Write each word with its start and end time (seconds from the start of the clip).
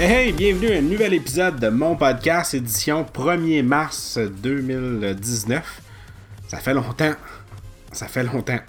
Hey, 0.00 0.30
bienvenue 0.30 0.70
à 0.70 0.78
un 0.78 0.82
nouvel 0.82 1.12
épisode 1.12 1.58
de 1.58 1.70
mon 1.70 1.96
podcast, 1.96 2.54
édition 2.54 3.02
1er 3.02 3.64
mars 3.64 4.16
2019. 4.16 5.82
Ça 6.46 6.58
fait 6.58 6.72
longtemps. 6.72 7.14
Ça 7.90 8.06
fait 8.06 8.22
longtemps. 8.22 8.60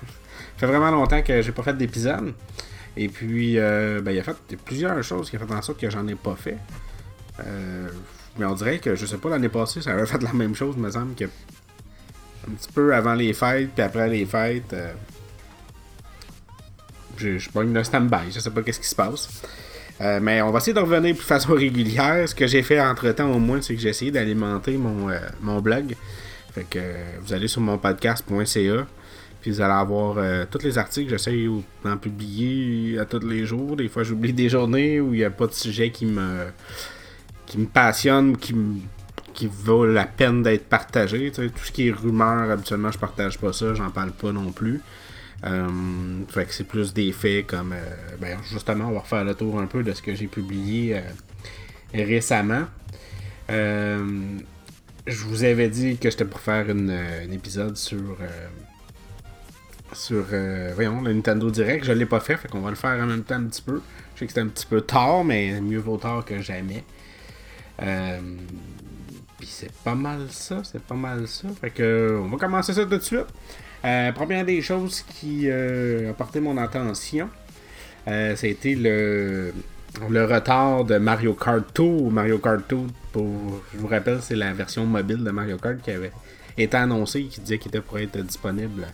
Ça 0.57 0.57
fait 0.57 0.65
vraiment 0.65 0.89
longtemps 0.89 1.21
que 1.21 1.43
j'ai 1.43 1.51
pas 1.51 1.61
fait 1.61 1.77
d'épisode. 1.77 2.33
Et 2.97 3.09
puis, 3.09 3.59
euh, 3.59 4.01
ben, 4.01 4.09
il 4.09 4.17
y 4.17 4.19
a 4.19 4.23
fait 4.23 4.35
plusieurs 4.65 5.03
choses 5.03 5.29
qui 5.29 5.37
ont 5.37 5.41
fait 5.41 5.53
en 5.53 5.61
sorte 5.61 5.79
que 5.79 5.87
j'en 5.91 6.07
ai 6.07 6.15
pas 6.15 6.35
fait. 6.35 6.57
Euh, 7.45 7.89
mais 8.39 8.45
on 8.47 8.55
dirait 8.55 8.79
que, 8.79 8.95
je 8.95 9.05
sais 9.05 9.19
pas, 9.19 9.29
l'année 9.29 9.49
passée, 9.49 9.83
ça 9.83 9.91
avait 9.91 10.07
fait 10.07 10.23
la 10.23 10.33
même 10.33 10.55
chose, 10.55 10.77
me 10.77 10.89
semble 10.89 11.13
que 11.13 11.25
un 11.25 12.53
petit 12.55 12.71
peu 12.71 12.95
avant 12.95 13.13
les 13.13 13.33
fêtes, 13.33 13.69
puis 13.75 13.83
après 13.83 14.09
les 14.09 14.25
fêtes. 14.25 14.73
Euh, 14.73 14.93
je, 17.17 17.33
je 17.33 17.37
suis 17.37 17.51
pas 17.51 17.61
une 17.61 17.83
stand-by, 17.83 18.31
je 18.31 18.39
sais 18.39 18.49
pas 18.49 18.63
qu'est-ce 18.63 18.79
qui 18.79 18.87
se 18.87 18.95
passe. 18.95 19.43
Euh, 20.01 20.19
mais 20.21 20.41
on 20.41 20.51
va 20.51 20.59
essayer 20.59 20.73
de 20.73 20.79
revenir 20.79 21.15
de 21.15 21.19
façon 21.19 21.53
régulière. 21.55 22.27
Ce 22.27 22.35
que 22.35 22.47
j'ai 22.47 22.63
fait 22.63 22.79
entre 22.79 23.11
temps 23.11 23.31
au 23.31 23.39
moins, 23.39 23.61
c'est 23.61 23.75
que 23.75 23.81
j'ai 23.81 23.89
essayé 23.89 24.11
d'alimenter 24.11 24.77
mon, 24.77 25.09
euh, 25.09 25.19
mon 25.41 25.59
blog. 25.59 25.95
Fait 26.53 26.63
que 26.63 26.79
euh, 26.79 27.03
vous 27.21 27.33
allez 27.33 27.47
sur 27.47 27.61
mon 27.61 27.77
podcast.ca. 27.77 28.87
Puis 29.41 29.51
vous 29.51 29.61
allez 29.61 29.73
avoir 29.73 30.17
tous 30.51 30.63
les 30.63 30.77
articles. 30.77 31.09
J'essaie 31.09 31.45
d'en 31.85 31.95
publier 31.95 32.99
à 32.99 33.05
tous 33.05 33.25
les 33.25 33.45
jours. 33.45 33.77
Des 33.77 33.87
fois, 33.87 34.03
j'oublie 34.03 34.33
des 34.33 34.49
journées 34.49 34.99
où 34.99 35.13
il 35.13 35.19
n'y 35.19 35.23
a 35.23 35.29
pas 35.29 35.47
de 35.47 35.53
sujet 35.53 35.91
qui 35.91 36.05
me, 36.05 36.47
qui 37.45 37.57
me 37.57 37.65
passionne, 37.65 38.35
qui 38.35 38.53
qui 39.39 39.47
vaut 39.47 39.85
la 39.85 40.03
peine 40.03 40.43
d'être 40.43 40.65
partagé. 40.65 41.31
Tout 41.31 41.43
ce 41.63 41.71
qui 41.71 41.87
est 41.87 41.91
rumeur, 41.91 42.51
habituellement, 42.51 42.91
je 42.91 42.97
partage 42.97 43.37
pas 43.37 43.53
ça, 43.53 43.73
j'en 43.73 43.89
parle 43.89 44.11
pas 44.11 44.33
non 44.33 44.51
plus. 44.51 44.81
Euh, 45.45 46.25
fait 46.27 46.45
que 46.45 46.53
c'est 46.53 46.65
plus 46.65 46.93
des 46.93 47.11
faits 47.11 47.47
comme. 47.47 47.73
Euh, 47.73 48.15
ben 48.19 48.37
justement, 48.51 48.85
on 48.85 48.91
va 48.91 48.99
refaire 48.99 49.23
le 49.23 49.35
tour 49.35 49.59
un 49.59 49.67
peu 49.67 49.83
de 49.83 49.93
ce 49.93 50.01
que 50.01 50.13
j'ai 50.13 50.27
publié 50.27 50.97
euh, 50.97 51.01
récemment. 51.93 52.65
je 53.47 55.25
vous 55.25 55.43
avais 55.43 55.69
dit 55.69 55.97
que 55.97 56.09
j'étais 56.09 56.25
pour 56.25 56.41
faire 56.41 56.69
un 56.69 57.31
épisode 57.31 57.77
sur. 57.77 58.17
sur. 59.93 60.25
voyons, 60.75 61.01
le 61.01 61.13
Nintendo 61.13 61.49
Direct. 61.49 61.85
Je 61.85 61.93
l'ai 61.93 62.05
pas 62.05 62.19
fait, 62.19 62.37
fait 62.37 62.49
qu'on 62.49 62.61
va 62.61 62.69
le 62.69 62.75
faire 62.75 63.01
en 63.01 63.07
même 63.07 63.23
temps 63.23 63.35
un 63.35 63.45
petit 63.45 63.61
peu. 63.61 63.81
Je 64.15 64.19
sais 64.19 64.25
que 64.25 64.31
c'était 64.31 64.41
un 64.41 64.47
petit 64.47 64.65
peu 64.65 64.81
tard, 64.81 65.23
mais 65.23 65.61
mieux 65.61 65.79
vaut 65.79 65.97
tard 65.97 66.25
que 66.25 66.41
jamais. 66.41 66.83
Puis 67.77 69.47
c'est 69.47 69.71
pas 69.71 69.95
mal 69.95 70.27
ça, 70.29 70.61
c'est 70.65 70.83
pas 70.83 70.95
mal 70.95 71.25
ça. 71.29 71.47
Fait 71.61 71.69
que 71.69 72.19
on 72.21 72.27
va 72.27 72.37
commencer 72.37 72.73
ça 72.73 72.83
tout 72.83 72.89
de 72.89 72.99
suite. 72.99 73.27
Euh, 73.85 74.11
première 74.11 74.45
des 74.45 74.61
choses 74.61 75.01
qui 75.01 75.49
euh, 75.49 76.09
a 76.09 76.13
porté 76.13 76.39
mon 76.41 76.57
attention, 76.57 77.29
euh, 78.07 78.35
c'était 78.35 78.75
le, 78.75 79.53
le 80.09 80.25
retard 80.25 80.83
de 80.83 80.97
Mario 80.97 81.33
Kart 81.33 81.63
Tour. 81.73 82.11
Mario 82.11 82.39
Kart 82.39 82.67
Tour, 82.67 82.87
pour, 83.13 83.61
je 83.73 83.79
vous 83.79 83.87
rappelle, 83.87 84.19
c'est 84.21 84.35
la 84.35 84.51
version 84.51 84.85
mobile 84.85 85.23
de 85.23 85.31
Mario 85.31 85.57
Kart 85.57 85.81
qui 85.81 85.91
avait 85.91 86.11
été 86.57 86.75
annoncée, 86.75 87.23
qui 87.25 87.39
disait 87.39 87.57
qu'il 87.57 87.69
était 87.69 87.81
pour 87.81 87.99
être 87.99 88.17
disponible 88.19 88.85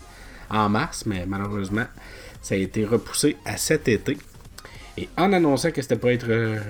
en 0.50 0.69
mars, 0.69 1.06
mais 1.08 1.25
malheureusement, 1.25 1.86
ça 2.41 2.53
a 2.53 2.58
été 2.59 2.86
repoussé 2.86 3.38
à 3.44 3.58
cet 3.58 3.88
été. 3.88 4.17
Et 4.98 5.10
en 5.18 5.34
annonçant 5.34 5.72
que 5.72 5.82
c'était 5.82 5.98
pour 5.98 6.10
être 6.10 6.28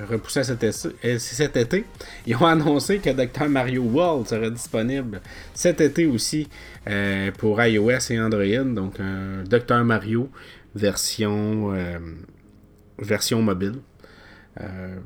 repoussé 0.10 0.40
à 0.40 0.44
cet 0.44 1.58
été, 1.58 1.86
ils 2.26 2.36
ont 2.36 2.46
annoncé 2.46 2.98
que 2.98 3.12
Dr. 3.12 3.48
Mario 3.48 3.84
World 3.84 4.28
serait 4.28 4.50
disponible 4.50 5.22
cet 5.54 5.80
été 5.80 6.08
aussi 6.08 6.50
euh, 6.88 7.32
pour 7.38 7.62
iOS 7.62 8.12
et 8.12 8.20
Android. 8.20 8.64
Donc 8.64 9.00
un 9.00 9.44
Dr. 9.44 9.84
Mario 9.84 10.30
version, 10.74 11.72
euh, 11.74 12.00
version 12.98 13.44
mobile. 13.44 13.76
Euh, 14.60 14.98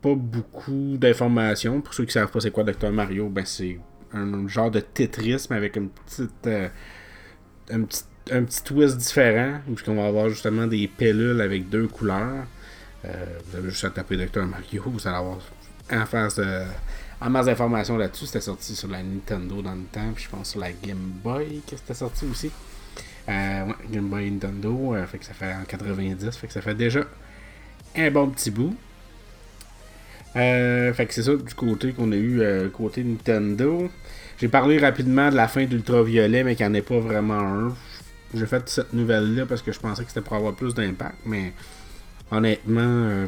pas 0.00 0.14
beaucoup 0.14 0.96
d'informations. 0.96 1.82
Pour 1.82 1.92
ceux 1.92 2.04
qui 2.04 2.08
ne 2.08 2.22
savent 2.22 2.30
pas 2.30 2.40
c'est 2.40 2.50
quoi 2.50 2.64
Dr. 2.64 2.90
Mario, 2.90 3.28
ben 3.28 3.44
c'est 3.44 3.78
un 4.14 4.48
genre 4.48 4.70
de 4.70 4.80
Tetris 4.80 5.46
mais 5.50 5.56
avec 5.56 5.76
une 5.76 5.90
petite, 5.90 6.48
un 7.70 7.82
petit 7.82 8.04
un 8.30 8.44
petit 8.44 8.62
twist 8.62 8.96
différent, 8.96 9.60
puisqu'on 9.66 9.96
va 9.96 10.06
avoir 10.06 10.28
justement 10.28 10.66
des 10.66 10.86
pilules 10.88 11.40
avec 11.40 11.68
deux 11.68 11.86
couleurs. 11.86 12.46
Euh, 13.04 13.24
vous 13.46 13.56
avez 13.56 13.70
juste 13.70 13.84
à 13.84 13.90
taper 13.90 14.16
Dr. 14.16 14.44
Mario, 14.46 14.82
vous 14.86 15.06
allez 15.08 15.16
avoir 15.16 15.38
en 15.90 16.06
face 16.06 16.40
en 17.20 17.30
masse 17.30 17.46
d'informations 17.46 17.96
là-dessus. 17.96 18.26
C'était 18.26 18.40
sorti 18.40 18.74
sur 18.74 18.88
la 18.88 19.02
Nintendo 19.02 19.62
dans 19.62 19.74
le 19.74 19.84
temps, 19.92 20.12
puis 20.14 20.24
je 20.24 20.30
pense 20.30 20.50
sur 20.50 20.60
la 20.60 20.72
Game 20.72 21.12
Boy 21.22 21.62
que 21.68 21.76
c'était 21.76 21.94
sorti 21.94 22.24
aussi. 22.30 22.50
Euh, 23.28 23.66
ouais, 23.66 23.74
Game 23.90 24.08
Boy 24.08 24.30
Nintendo, 24.30 24.94
euh, 24.94 25.06
fait 25.06 25.18
que 25.18 25.24
ça 25.24 25.34
fait 25.34 25.52
en 25.52 25.64
90, 25.64 26.36
fait 26.36 26.46
que 26.46 26.52
ça 26.52 26.60
fait 26.60 26.74
déjà 26.74 27.00
un 27.96 28.10
bon 28.10 28.28
petit 28.30 28.50
bout. 28.50 28.74
fait 30.34 31.06
que 31.06 31.14
c'est 31.14 31.22
ça 31.22 31.34
du 31.34 31.54
côté 31.54 31.92
qu'on 31.92 32.12
a 32.12 32.16
eu 32.16 32.70
côté 32.72 33.02
Nintendo. 33.02 33.90
J'ai 34.38 34.48
parlé 34.48 34.78
rapidement 34.78 35.30
de 35.30 35.36
la 35.36 35.48
fin 35.48 35.64
d'Ultraviolet, 35.64 36.44
mais 36.44 36.56
qu'il 36.56 36.66
n'y 36.66 36.72
en 36.72 36.74
ait 36.74 36.82
pas 36.82 36.98
vraiment 36.98 37.40
un. 37.40 37.74
J'ai 38.32 38.46
fait 38.46 38.68
cette 38.68 38.92
nouvelle-là 38.92 39.46
parce 39.46 39.62
que 39.62 39.72
je 39.72 39.80
pensais 39.80 40.02
que 40.04 40.08
c'était 40.08 40.20
pour 40.20 40.34
avoir 40.36 40.54
plus 40.54 40.72
d'impact, 40.72 41.16
mais 41.26 41.52
honnêtement, 42.30 42.80
euh, 42.80 43.26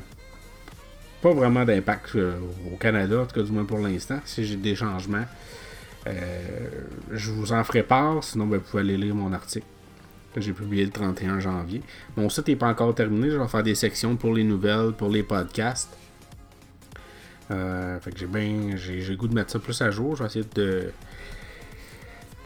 pas 1.20 1.32
vraiment 1.32 1.64
d'impact 1.64 2.14
euh, 2.14 2.38
au 2.72 2.76
Canada, 2.76 3.20
en 3.20 3.26
tout 3.26 3.34
cas 3.34 3.42
du 3.42 3.50
moins 3.50 3.64
pour 3.64 3.78
l'instant. 3.78 4.20
Si 4.24 4.44
j'ai 4.44 4.56
des 4.56 4.76
changements, 4.76 5.24
euh, 6.06 6.40
je 7.10 7.30
vous 7.32 7.52
en 7.52 7.64
ferai 7.64 7.82
part, 7.82 8.22
sinon 8.22 8.46
ben, 8.46 8.58
vous 8.58 8.64
pouvez 8.64 8.82
aller 8.82 8.96
lire 8.96 9.14
mon 9.14 9.32
article 9.32 9.66
que 10.34 10.40
j'ai 10.40 10.52
publié 10.52 10.84
le 10.84 10.90
31 10.92 11.40
janvier. 11.40 11.82
Mon 12.16 12.28
site 12.30 12.48
n'est 12.48 12.56
pas 12.56 12.68
encore 12.68 12.94
terminé, 12.94 13.28
je 13.28 13.36
vais 13.36 13.48
faire 13.48 13.62
des 13.64 13.74
sections 13.74 14.14
pour 14.16 14.32
les 14.32 14.44
nouvelles, 14.44 14.92
pour 14.92 15.08
les 15.08 15.24
podcasts. 15.24 15.90
fait 17.48 18.12
que 18.12 18.18
j'ai 18.18 18.26
bien. 18.26 18.76
J'ai 18.76 19.16
goût 19.16 19.28
de 19.28 19.34
mettre 19.34 19.50
ça 19.50 19.58
plus 19.58 19.82
à 19.82 19.90
jour. 19.90 20.16
Je 20.16 20.22
vais 20.22 20.28
essayer 20.28 20.46
de. 20.54 20.92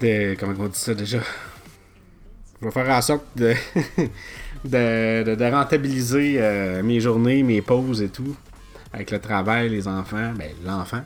de 0.00 0.37
comment 0.41 0.55
on 0.59 0.69
dit 0.69 0.78
ça 0.78 0.95
déjà? 0.95 1.21
Je 2.61 2.67
vais 2.67 2.71
faire 2.71 2.89
en 2.89 3.03
sorte 3.03 3.25
de, 3.37 3.55
de, 4.65 5.50
rentabiliser 5.50 6.37
euh, 6.39 6.83
mes 6.83 7.00
journées, 7.00 7.43
mes 7.43 7.62
pauses 7.62 8.03
et 8.03 8.09
tout. 8.09 8.37
Avec 8.93 9.11
le 9.11 9.19
travail, 9.19 9.69
les 9.69 9.87
enfants, 9.89 10.33
ben 10.37 10.50
l'enfant. 10.65 11.03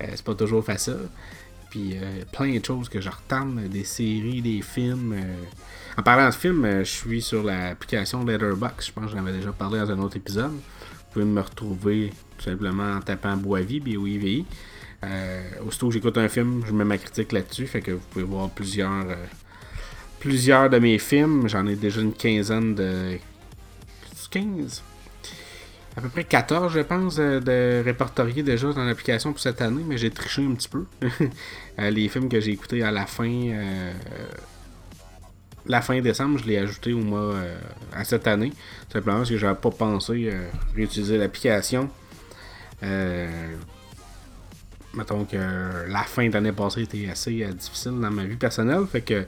Euh, 0.00 0.06
c'est 0.10 0.24
pas 0.24 0.34
toujours 0.34 0.64
facile. 0.64 1.08
Puis 1.70 1.94
euh, 1.94 2.24
plein 2.32 2.58
de 2.58 2.64
choses 2.64 2.88
que 2.88 3.00
je 3.00 3.08
retente, 3.08 3.54
des 3.56 3.84
séries, 3.84 4.42
des 4.42 4.60
films. 4.60 5.14
En 5.96 6.02
parlant 6.02 6.28
de 6.28 6.34
films, 6.34 6.80
je 6.80 6.90
suis 6.90 7.22
sur 7.22 7.44
l'application 7.44 8.24
Letterboxd. 8.24 8.88
Je 8.88 8.92
pense 8.92 9.04
que 9.06 9.10
j'en 9.12 9.18
avais 9.18 9.32
déjà 9.32 9.52
parlé 9.52 9.78
dans 9.78 9.90
un 9.90 9.98
autre 10.00 10.16
épisode. 10.16 10.50
Vous 10.50 11.12
pouvez 11.12 11.24
me 11.24 11.40
retrouver 11.40 12.12
tout 12.38 12.44
simplement 12.44 12.96
en 12.96 13.00
tapant 13.00 13.36
Boisvie, 13.36 13.80
B-O-I-V-I. 13.80 14.44
aussitôt 15.66 15.88
que 15.88 15.94
j'écoute 15.94 16.18
un 16.18 16.28
film, 16.28 16.62
je 16.66 16.72
mets 16.72 16.84
ma 16.84 16.98
critique 16.98 17.30
là-dessus. 17.32 17.66
Fait 17.66 17.82
que 17.82 17.92
vous 17.92 18.06
pouvez 18.10 18.24
voir 18.24 18.50
plusieurs 18.50 19.06
plusieurs 20.22 20.70
de 20.70 20.78
mes 20.78 20.98
films. 20.98 21.48
J'en 21.48 21.66
ai 21.66 21.74
déjà 21.74 22.00
une 22.00 22.14
quinzaine 22.14 22.74
de. 22.74 23.18
15 24.30 24.82
À 25.94 26.00
peu 26.00 26.08
près 26.08 26.24
14, 26.24 26.72
je 26.72 26.80
pense, 26.80 27.16
de, 27.16 27.82
répertoriés 27.84 28.42
déjà 28.42 28.72
dans 28.72 28.84
l'application 28.84 29.32
pour 29.32 29.40
cette 29.40 29.60
année, 29.60 29.82
mais 29.86 29.98
j'ai 29.98 30.10
triché 30.10 30.42
un 30.44 30.54
petit 30.54 30.68
peu. 30.68 30.86
Euh, 31.78 31.88
les 31.88 32.06
films 32.10 32.28
que 32.28 32.38
j'ai 32.38 32.50
écoutés 32.50 32.82
à 32.82 32.90
la 32.90 33.06
fin. 33.06 33.24
Euh, 33.32 33.92
la 35.64 35.80
fin 35.80 35.98
décembre, 36.02 36.38
je 36.38 36.44
l'ai 36.44 36.58
ajouté 36.58 36.92
au 36.92 36.98
mois 36.98 37.32
euh, 37.32 37.56
à 37.94 38.04
cette 38.04 38.26
année. 38.26 38.52
Simplement 38.92 39.16
parce 39.18 39.30
que 39.30 39.38
j'avais 39.38 39.58
pas 39.58 39.70
pensé 39.70 40.30
réutiliser 40.76 41.16
l'application. 41.16 41.88
mettons 44.92 45.24
que 45.24 45.88
la 45.88 46.02
fin 46.02 46.28
de 46.28 46.34
l'année 46.34 46.52
passée 46.52 46.82
était 46.82 47.08
assez 47.08 47.42
difficile 47.54 47.98
dans 47.98 48.10
ma 48.10 48.24
vie 48.24 48.36
personnelle. 48.36 48.84
Fait 48.86 49.00
que 49.00 49.24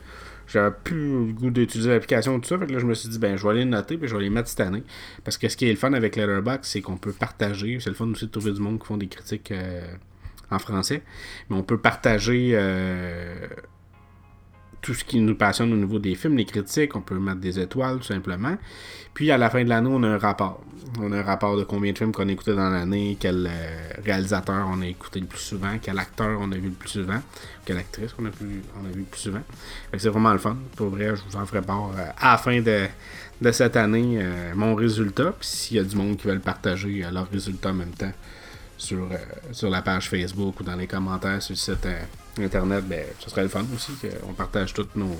j'avais 0.47 0.75
plus 0.83 1.27
le 1.27 1.33
goût 1.33 1.49
d'utiliser 1.49 1.89
l'application 1.89 2.39
tout 2.39 2.47
ça. 2.47 2.57
Fait 2.57 2.67
que 2.67 2.73
là, 2.73 2.79
je 2.79 2.85
me 2.85 2.93
suis 2.93 3.09
dit, 3.09 3.19
ben, 3.19 3.37
je 3.37 3.43
vais 3.43 3.49
aller 3.49 3.65
noter 3.65 3.97
puis 3.97 4.07
je 4.07 4.15
vais 4.15 4.23
les 4.23 4.29
mettre 4.29 4.49
cette 4.49 4.61
année. 4.61 4.83
Parce 5.23 5.37
que 5.37 5.49
ce 5.49 5.57
qui 5.57 5.67
est 5.67 5.71
le 5.71 5.77
fun 5.77 5.93
avec 5.93 6.15
Letterboxd, 6.15 6.65
c'est 6.65 6.81
qu'on 6.81 6.97
peut 6.97 7.13
partager. 7.13 7.79
C'est 7.79 7.89
le 7.89 7.95
fun 7.95 8.07
aussi 8.07 8.25
de 8.25 8.31
trouver 8.31 8.51
du 8.51 8.61
monde 8.61 8.79
qui 8.79 8.85
font 8.85 8.97
des 8.97 9.07
critiques 9.07 9.51
euh, 9.51 9.85
en 10.51 10.59
français. 10.59 11.03
Mais 11.49 11.55
on 11.55 11.63
peut 11.63 11.77
partager 11.77 12.51
euh, 12.53 13.47
tout 14.85 14.93
ce 14.93 15.03
qui 15.03 15.19
nous 15.19 15.33
passionne 15.33 15.73
au 15.73 15.75
niveau 15.75 15.97
des 15.97 16.13
films, 16.13 16.37
les 16.37 16.45
critiques, 16.45 16.95
on 16.95 17.01
peut 17.01 17.17
mettre 17.17 17.39
des 17.39 17.59
étoiles 17.59 17.97
tout 17.97 18.03
simplement. 18.03 18.55
Puis 19.15 19.31
à 19.31 19.37
la 19.37 19.49
fin 19.49 19.63
de 19.63 19.69
l'année, 19.69 19.89
on 19.91 20.03
a 20.03 20.09
un 20.09 20.19
rapport. 20.19 20.63
On 21.01 21.11
a 21.11 21.17
un 21.17 21.23
rapport 21.23 21.57
de 21.57 21.63
combien 21.63 21.91
de 21.91 21.97
films 21.97 22.11
qu'on 22.11 22.29
a 22.29 22.31
écouté 22.31 22.53
dans 22.53 22.69
l'année, 22.69 23.17
quel 23.19 23.49
euh, 23.49 24.01
réalisateur 24.05 24.67
on 24.71 24.79
a 24.81 24.85
écouté 24.85 25.19
le 25.21 25.25
plus 25.25 25.39
souvent, 25.39 25.79
quel 25.81 25.97
acteur 25.97 26.37
on 26.39 26.51
a 26.51 26.55
vu 26.55 26.67
le 26.67 26.75
plus 26.75 26.89
souvent, 26.89 27.19
quelle 27.65 27.79
actrice 27.79 28.11
on 28.19 28.25
a, 28.27 28.29
vu, 28.29 28.61
on 28.79 28.85
a 28.85 28.91
vu 28.91 28.99
le 28.99 29.05
plus 29.05 29.21
souvent. 29.21 29.41
C'est 29.97 30.09
vraiment 30.09 30.33
le 30.33 30.37
fun. 30.37 30.55
Pour 30.75 30.89
vrai, 30.89 31.15
je 31.15 31.21
vous 31.27 31.35
en 31.35 31.47
ferai 31.47 31.63
part 31.63 31.89
euh, 31.97 32.05
à 32.19 32.33
la 32.33 32.37
fin 32.37 32.61
de, 32.61 33.51
cette 33.51 33.77
année 33.77 34.19
euh, 34.21 34.53
mon 34.53 34.75
résultat. 34.75 35.33
Puis 35.39 35.47
s'il 35.47 35.77
y 35.77 35.79
a 35.79 35.83
du 35.83 35.95
monde 35.95 36.15
qui 36.15 36.27
veut 36.27 36.35
le 36.35 36.39
partager, 36.41 37.03
leur 37.11 37.27
résultat 37.31 37.71
en 37.71 37.73
même 37.73 37.89
temps 37.89 38.13
sur, 38.77 39.07
sur 39.51 39.69
la 39.69 39.81
page 39.81 40.09
Facebook 40.09 40.59
ou 40.59 40.63
dans 40.63 40.75
les 40.75 40.87
commentaires 40.87 41.41
sur 41.41 41.53
le 41.53 41.57
site 41.57 41.87
Internet, 42.37 42.85
ben, 42.85 43.05
ce 43.19 43.29
serait 43.29 43.43
le 43.43 43.49
fun 43.49 43.65
aussi 43.73 43.93
qu'on 43.93 44.33
partage 44.33 44.73
tous 44.73 44.87
nos, 44.95 45.15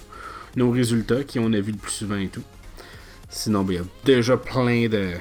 nos 0.55 0.71
résultats, 0.71 1.23
qui 1.23 1.39
on 1.39 1.51
a 1.53 1.59
vu 1.61 1.71
le 1.71 1.77
plus 1.77 1.91
souvent 1.91 2.17
et 2.17 2.27
tout. 2.27 2.43
Sinon, 3.29 3.63
ben, 3.63 3.73
il 3.73 3.77
y 3.77 3.79
a 3.79 3.85
déjà 4.03 4.37
plein 4.37 4.87
de, 4.87 5.13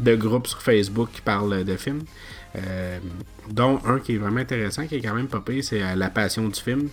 de 0.00 0.14
groupes 0.14 0.46
sur 0.46 0.62
Facebook 0.62 1.10
qui 1.12 1.20
parlent 1.20 1.64
de 1.64 1.76
films. 1.76 2.04
dont 3.50 3.80
un 3.84 3.98
qui 3.98 4.14
est 4.14 4.18
vraiment 4.18 4.40
intéressant, 4.40 4.86
qui 4.86 4.96
est 4.96 5.00
quand 5.00 5.14
même 5.14 5.28
pas 5.28 5.42
c'est 5.62 5.96
La 5.96 6.10
Passion 6.10 6.48
du 6.48 6.60
film. 6.60 6.88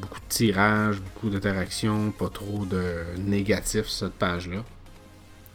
beaucoup 0.00 0.20
de 0.20 0.28
tirages, 0.28 1.00
beaucoup 1.00 1.30
d'interactions, 1.30 2.12
pas 2.12 2.28
trop 2.28 2.64
de 2.64 3.02
négatifs 3.18 3.86
sur 3.86 4.06
cette 4.06 4.18
page-là. 4.18 4.64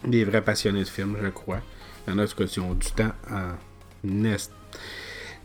Des 0.06 0.26
vrais 0.26 0.42
passionnés 0.42 0.84
de 0.84 0.90
films, 0.90 1.18
je 1.22 1.30
crois. 1.30 1.62
Il 2.06 2.12
y 2.12 2.14
en 2.14 2.20
a 2.20 2.28
qui 2.28 2.60
ont 2.60 2.74
du 2.74 2.92
temps 2.92 3.14
en 3.32 3.54
nest. 4.04 4.52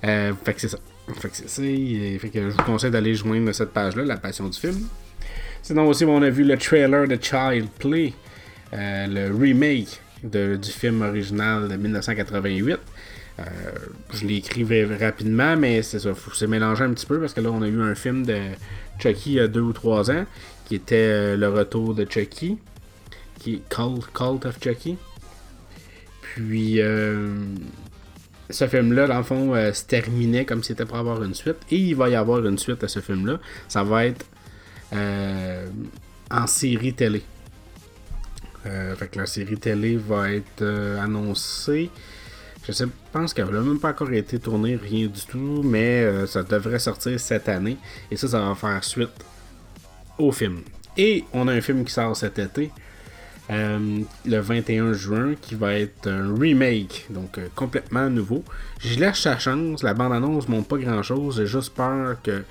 fait 0.02 0.55
que 0.55 0.60
c'est 0.60 0.69
ça. 0.69 0.78
Fait 1.20 1.28
que 1.28 1.37
c'est 1.37 1.49
ça. 1.49 1.62
Fait 1.62 2.28
que 2.28 2.50
je 2.50 2.56
vous 2.56 2.62
conseille 2.64 2.90
d'aller 2.90 3.14
joindre 3.14 3.52
cette 3.52 3.70
page-là, 3.70 4.05
La 4.05 4.16
Passion 4.16 4.49
du 4.49 4.58
film. 4.58 4.88
Sinon 5.62 5.87
aussi, 5.88 6.05
on 6.05 6.22
a 6.22 6.31
vu 6.31 6.44
le 6.44 6.56
trailer 6.56 7.06
de 7.06 7.19
Child 7.20 7.69
Play, 7.78 8.12
euh, 8.72 9.06
le 9.06 9.37
remake 9.37 10.00
du 10.22 10.70
film 10.70 11.02
original 11.02 11.69
de 11.69 11.76
1988. 11.76 12.78
Euh, 13.38 13.44
je 14.12 14.26
écrit 14.26 14.64
rapidement, 14.96 15.56
mais 15.56 15.82
c'est 15.82 16.00
ça, 16.00 16.12
faut 16.14 16.32
se 16.32 16.44
mélanger 16.44 16.84
un 16.84 16.93
petit 16.93 17.06
peu 17.06 17.20
parce 17.20 17.34
que 17.34 17.40
là, 17.40 17.50
on 17.52 17.62
a 17.62 17.69
eu 17.69 17.81
un 17.82 17.94
film 17.94 18.26
de 18.26 18.38
Chucky 18.99 19.32
il 19.32 19.34
y 19.34 19.40
a 19.40 19.46
deux 19.46 19.60
ou 19.60 19.72
trois 19.72 20.10
ans 20.10 20.25
qui 20.64 20.75
était 20.75 20.96
euh, 20.96 21.37
le 21.37 21.49
retour 21.49 21.94
de 21.94 22.06
Chucky, 22.08 22.58
qui 23.38 23.55
est 23.55 23.62
Cult, 23.69 24.44
of 24.46 24.58
Chucky. 24.62 24.96
Puis, 26.22 26.81
ce 28.50 28.67
film-là, 28.67 29.06
dans 29.06 29.19
le 29.19 29.25
fond, 29.25 29.55
se 29.73 29.85
terminait 29.85 30.45
comme 30.45 30.62
si 30.62 30.69
c'était 30.69 30.87
pour 30.87 30.97
avoir 30.97 31.23
une 31.23 31.35
suite. 31.35 31.59
Et 31.71 31.77
il 31.77 31.95
va 31.95 32.09
y 32.09 32.15
avoir 32.15 32.45
une 32.47 32.59
suite 32.59 32.83
à 32.83 32.89
ce 32.89 33.00
film-là. 33.00 33.39
Ça 33.69 33.83
va 33.83 34.06
être 34.06 34.25
euh, 34.93 35.67
en 36.31 36.47
série 36.47 36.95
télé. 36.95 37.23
Euh, 38.67 38.95
fait 38.97 39.09
que 39.09 39.19
la 39.19 39.27
série 39.27 39.59
télé 39.59 39.97
va 39.97 40.33
être 40.33 40.62
euh, 40.62 41.00
annoncée. 41.00 41.91
Je 42.67 42.85
pense 43.12 43.33
qu'elle 43.33 43.50
n'a 43.50 43.61
même 43.61 43.81
pas 43.81 43.91
encore 43.91 44.12
été 44.12 44.39
tournée, 44.39 44.77
rien 44.77 45.06
du 45.06 45.25
tout, 45.27 45.62
mais 45.65 46.27
ça 46.27 46.43
devrait 46.43 46.79
sortir 46.79 47.19
cette 47.19 47.49
année. 47.49 47.79
Et 48.11 48.17
ça, 48.17 48.29
ça 48.29 48.41
va 48.41 48.55
faire 48.55 48.85
suite 48.85 49.25
au 50.19 50.33
film. 50.33 50.61
Et 50.94 51.25
on 51.33 51.49
a 51.49 51.53
un 51.53 51.62
film 51.62 51.83
qui 51.83 51.93
sort 51.93 52.15
cet 52.15 52.39
été, 52.39 52.71
le 53.50 54.39
21 54.39 54.93
juin, 54.93 55.35
qui 55.41 55.55
va 55.55 55.75
être 55.75 56.06
un 56.06 56.35
remake, 56.39 57.06
donc 57.11 57.39
complètement 57.55 58.11
nouveau. 58.11 58.45
Je 58.81 58.99
laisse 58.99 59.19
sa 59.19 59.39
chance, 59.39 59.83
la 59.83 59.95
bande-annonce 59.95 60.49
montre 60.49 60.69
pas 60.69 60.79
grand-chose, 60.79 61.37
j'ai 61.37 61.47
juste 61.47 61.75
peur 61.75 62.21
que 62.23 62.45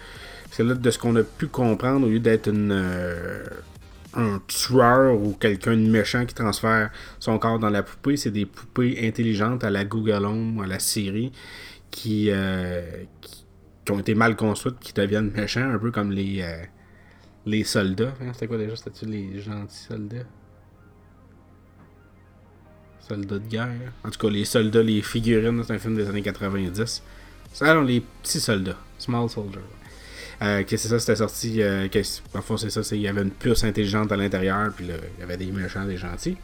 c'est 0.52 0.64
là 0.64 0.74
de 0.74 0.90
ce 0.90 0.98
qu'on 0.98 1.16
a 1.16 1.24
pu 1.24 1.48
comprendre, 1.48 2.08
au 2.08 2.10
lieu 2.10 2.20
d'être 2.20 2.48
une, 2.48 2.72
euh, 2.72 3.44
un 4.16 4.42
tueur 4.48 5.14
ou 5.14 5.34
quelqu'un 5.34 5.78
de 5.78 5.88
méchant 5.88 6.26
qui 6.26 6.34
transfère 6.34 6.90
son 7.20 7.38
corps 7.38 7.60
dans 7.60 7.70
la 7.70 7.84
poupée, 7.84 8.18
c'est 8.18 8.32
des 8.32 8.46
poupées 8.46 9.08
intelligentes 9.08 9.64
à 9.64 9.70
la 9.70 9.86
Google 9.86 10.26
Home, 10.26 10.60
à 10.62 10.68
la 10.68 10.80
série, 10.80 11.32
qui, 11.92 12.30
euh, 12.32 12.82
qui, 13.22 13.46
ont 13.92 14.00
été 14.00 14.16
mal 14.16 14.36
construites, 14.36 14.80
qui 14.80 14.94
deviennent 14.94 15.32
méchants, 15.32 15.70
un 15.72 15.78
peu 15.78 15.92
comme 15.92 16.12
les, 16.12 16.42
euh, 16.42 16.64
les 17.46 17.64
soldats. 17.64 18.14
Hein, 18.22 18.32
c'était 18.34 18.48
quoi 18.48 18.58
déjà? 18.58 18.76
C'était-tu 18.76 19.06
les 19.06 19.40
gentils 19.40 19.86
soldats? 19.88 20.26
Soldats 23.08 23.40
de 23.40 23.50
guerre. 23.50 23.94
En 24.04 24.10
tout 24.10 24.20
cas, 24.20 24.30
les 24.30 24.46
soldats, 24.46 24.84
les 24.84 25.02
figurines, 25.02 25.64
c'est 25.66 25.74
un 25.74 25.80
film 25.80 25.96
des 25.96 26.08
années 26.08 26.22
90. 26.22 27.02
Ça, 27.54 27.82
les 27.82 28.02
petits 28.02 28.40
soldats. 28.40 28.78
Small 28.98 29.30
Soldiers. 29.30 29.60
Euh, 30.42 30.64
que 30.64 30.78
c'est 30.78 30.88
ça, 30.88 31.00
c'était 31.00 31.16
sorti. 31.16 31.62
Euh, 31.62 31.88
en 32.34 32.58
c'est 32.58 32.70
ça, 32.70 32.82
il 32.92 33.02
y 33.02 33.08
avait 33.08 33.22
une 33.22 33.32
puce 33.32 33.64
intelligente 33.64 34.12
à 34.12 34.18
l'intérieur, 34.18 34.72
puis 34.76 34.88
là, 34.88 34.96
il 35.18 35.22
y 35.22 35.24
avait 35.24 35.38
des 35.38 35.48
méchants, 35.48 35.86
des 35.86 35.98
gentils. 35.98 36.38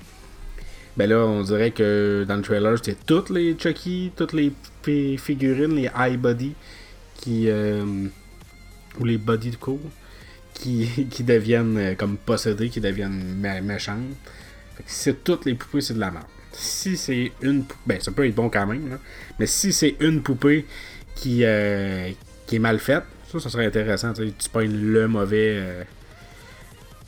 Ben 0.96 1.10
là, 1.10 1.26
on 1.26 1.42
dirait 1.42 1.72
que 1.72 2.24
dans 2.28 2.36
le 2.36 2.42
trailer, 2.44 2.78
c'était 2.78 2.98
toutes 3.06 3.30
les 3.30 3.58
Chucky, 3.58 4.12
toutes 4.16 4.34
les 4.34 4.54
figurines, 5.18 5.76
les 5.76 5.90
high 5.96 6.20
body, 6.20 6.54
qui. 7.16 7.50
Euh, 7.50 8.08
ou 9.00 9.06
les 9.06 9.18
body 9.18 9.52
de 9.52 9.56
cool, 9.56 9.80
qui, 10.54 11.08
qui 11.10 11.24
deviennent 11.24 11.78
euh, 11.78 11.96
comme 11.96 12.18
possédés, 12.18 12.70
qui 12.70 12.80
deviennent 12.80 13.36
méchantes. 13.64 13.98
Fait 14.76 14.84
que 14.84 14.90
c'est 14.90 15.24
toutes 15.24 15.46
les 15.46 15.56
poupées, 15.56 15.82
c'est 15.82 15.94
de 15.94 16.00
la 16.00 16.12
merde. 16.12 16.26
Si 16.54 16.98
c'est 16.98 17.32
une 17.42 17.64
poupée, 17.64 17.82
ben 17.86 18.00
ça 18.00 18.12
peut 18.12 18.28
être 18.28 18.36
bon 18.36 18.50
quand 18.50 18.68
même, 18.68 18.98
mais 19.40 19.48
si 19.48 19.74
c'est 19.74 19.96
une 20.00 20.22
poupée 20.22 20.66
qui, 21.16 21.44
qui 22.46 22.56
est 22.56 22.60
mal 22.60 22.80
faite, 22.80 23.04
ça, 23.34 23.40
ça 23.40 23.50
serait 23.50 23.66
intéressant. 23.66 24.14
Tu 24.14 24.50
pognes 24.52 24.92
le 24.92 25.08
mauvais. 25.08 25.56
Euh, 25.58 25.84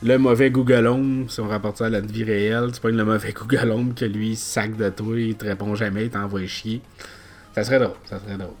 le 0.02 0.18
mauvais 0.18 0.50
Google 0.50 0.86
Home, 0.86 1.26
si 1.28 1.40
on 1.40 1.48
rapporte 1.48 1.78
ça 1.78 1.86
à 1.86 1.88
la 1.88 2.00
vie 2.00 2.24
réelle, 2.24 2.70
tu 2.72 2.80
pognes 2.80 2.96
le 2.96 3.04
mauvais 3.04 3.32
Google 3.38 3.70
Home 3.70 3.94
que 3.94 4.04
lui 4.04 4.36
sac 4.36 4.76
de 4.76 4.90
toi, 4.90 5.18
il 5.18 5.36
te 5.36 5.46
répond 5.46 5.74
jamais, 5.74 6.04
il 6.04 6.10
t'envoie 6.10 6.46
chier. 6.46 6.82
Ça 7.54 7.64
serait 7.64 7.78
drôle, 7.78 7.96
ça 8.04 8.18
serait 8.20 8.36
drôle. 8.36 8.54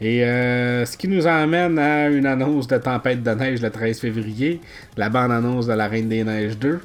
Et 0.00 0.24
euh, 0.24 0.84
ce 0.84 0.96
qui 0.98 1.08
nous 1.08 1.26
emmène 1.26 1.78
à 1.78 2.08
une 2.08 2.26
annonce 2.26 2.66
de 2.66 2.76
Tempête 2.76 3.22
de 3.22 3.30
neige 3.30 3.62
le 3.62 3.70
13 3.70 4.00
février, 4.00 4.60
la 4.96 5.08
bande-annonce 5.08 5.66
de 5.66 5.72
la 5.72 5.88
Reine 5.88 6.08
des 6.08 6.24
Neiges 6.24 6.58
2, 6.58 6.80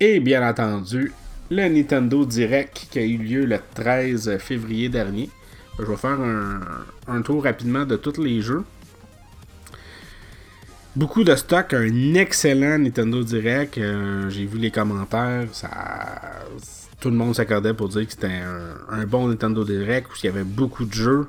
et 0.00 0.20
bien 0.20 0.48
entendu, 0.48 1.12
le 1.50 1.68
Nintendo 1.68 2.24
Direct 2.24 2.86
qui 2.90 2.98
a 2.98 3.02
eu 3.02 3.16
lieu 3.16 3.44
le 3.44 3.58
13 3.74 4.38
février 4.38 4.88
dernier. 4.88 5.30
Je 5.78 5.84
vais 5.84 5.96
faire 5.96 6.18
un, 7.08 7.22
tour 7.22 7.42
rapidement 7.42 7.84
de 7.84 7.96
tous 7.96 8.20
les 8.22 8.40
jeux. 8.40 8.64
Beaucoup 10.96 11.24
de 11.24 11.34
stock, 11.34 11.74
un 11.74 12.14
excellent 12.14 12.78
Nintendo 12.78 13.24
Direct. 13.24 13.78
Euh, 13.78 14.30
j'ai 14.30 14.46
vu 14.46 14.58
les 14.58 14.70
commentaires, 14.70 15.48
tout 17.00 17.10
le 17.10 17.16
monde 17.16 17.34
s'accordait 17.34 17.74
pour 17.74 17.88
dire 17.88 18.06
que 18.06 18.12
c'était 18.12 18.40
un, 18.88 19.04
bon 19.04 19.28
Nintendo 19.28 19.64
Direct 19.64 20.08
où 20.08 20.14
il 20.22 20.26
y 20.26 20.28
avait 20.28 20.44
beaucoup 20.44 20.84
de 20.84 20.94
jeux 20.94 21.26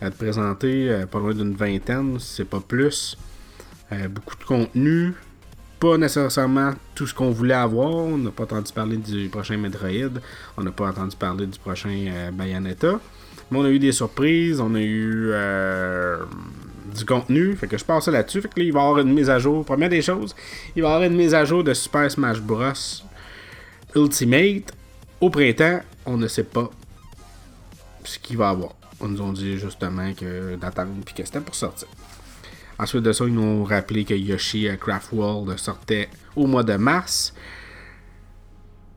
à 0.00 0.10
te 0.10 0.16
présenter, 0.16 0.90
euh, 0.90 1.06
pas 1.06 1.18
loin 1.18 1.34
d'une 1.34 1.54
vingtaine, 1.54 2.16
c'est 2.18 2.44
pas 2.44 2.60
plus. 2.60 3.16
Euh, 3.92 4.08
beaucoup 4.08 4.36
de 4.36 4.44
contenu, 4.44 5.12
pas 5.84 5.98
nécessairement 5.98 6.72
tout 6.94 7.06
ce 7.06 7.12
qu'on 7.12 7.30
voulait 7.30 7.54
avoir. 7.54 7.90
On 7.90 8.16
n'a 8.16 8.30
pas 8.30 8.44
entendu 8.44 8.72
parler 8.72 8.96
du 8.96 9.28
prochain 9.28 9.58
Metroid, 9.58 10.18
on 10.56 10.62
n'a 10.62 10.70
pas 10.70 10.88
entendu 10.88 11.14
parler 11.14 11.46
du 11.46 11.58
prochain 11.58 12.30
Bayonetta. 12.32 12.98
Mais 13.50 13.58
on 13.58 13.64
a 13.64 13.68
eu 13.68 13.78
des 13.78 13.92
surprises, 13.92 14.60
on 14.60 14.74
a 14.74 14.80
eu 14.80 15.28
euh, 15.30 16.24
du 16.96 17.04
contenu. 17.04 17.54
Fait 17.56 17.66
que 17.66 17.76
je 17.76 17.84
passe 17.84 18.08
là-dessus. 18.08 18.40
Fait 18.40 18.48
que 18.48 18.58
là, 18.58 18.64
il 18.64 18.72
va 18.72 18.80
y 18.80 18.82
avoir 18.82 18.98
une 19.00 19.12
mise 19.12 19.28
à 19.28 19.38
jour. 19.38 19.62
Première 19.62 19.90
des 19.90 20.00
choses, 20.00 20.34
il 20.74 20.82
va 20.82 20.88
y 20.88 20.92
avoir 20.92 21.10
une 21.10 21.16
mise 21.16 21.34
à 21.34 21.44
jour 21.44 21.62
de 21.62 21.74
Super 21.74 22.10
Smash 22.10 22.40
Bros. 22.40 22.72
Ultimate. 23.94 24.72
Au 25.20 25.28
printemps, 25.28 25.80
on 26.06 26.16
ne 26.16 26.28
sait 26.28 26.44
pas 26.44 26.70
ce 28.04 28.18
qu'il 28.18 28.38
va 28.38 28.48
avoir. 28.48 28.74
On 29.00 29.08
nous 29.08 29.20
ont 29.20 29.32
dit 29.32 29.58
justement 29.58 30.14
que 30.14 30.56
d'attendre 30.56 30.92
puis 31.04 31.14
que 31.14 31.24
c'était 31.26 31.40
pour 31.40 31.54
sortir. 31.54 31.88
Ensuite 32.78 33.02
de 33.02 33.12
ça, 33.12 33.24
ils 33.24 33.34
nous 33.34 33.42
ont 33.42 33.64
rappelé 33.64 34.04
que 34.04 34.14
Yoshi 34.14 34.68
Craft 34.80 35.12
World 35.12 35.56
sortait 35.58 36.08
au 36.34 36.46
mois 36.46 36.64
de 36.64 36.74
mars 36.74 37.34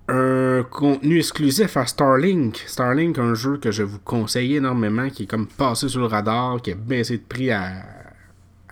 un 0.09 0.63
contenu 0.63 1.19
exclusif 1.19 1.75
à 1.75 1.85
Starlink. 1.85 2.63
Starlink, 2.65 3.17
un 3.19 3.33
jeu 3.33 3.57
que 3.57 3.71
je 3.71 3.83
vous 3.83 3.99
conseille 3.99 4.55
énormément, 4.55 5.09
qui 5.09 5.23
est 5.23 5.27
comme 5.27 5.47
passé 5.47 5.89
sur 5.89 5.99
le 5.99 6.05
radar, 6.07 6.61
qui 6.61 6.71
a 6.71 6.75
baissé 6.75 7.17
de 7.17 7.23
prix 7.23 7.51
à, 7.51 7.83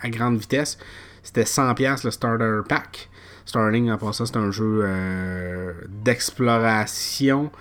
grande 0.05 0.37
vitesse. 0.37 0.77
C'était 1.23 1.43
100$ 1.43 2.05
le 2.05 2.11
starter 2.11 2.61
pack. 2.67 3.09
Starlink, 3.45 3.89
en 3.89 3.97
passant, 3.97 4.25
c'est 4.25 4.37
un 4.37 4.51
jeu 4.51 4.81
euh, 4.83 5.73
d'exploration 6.03 7.51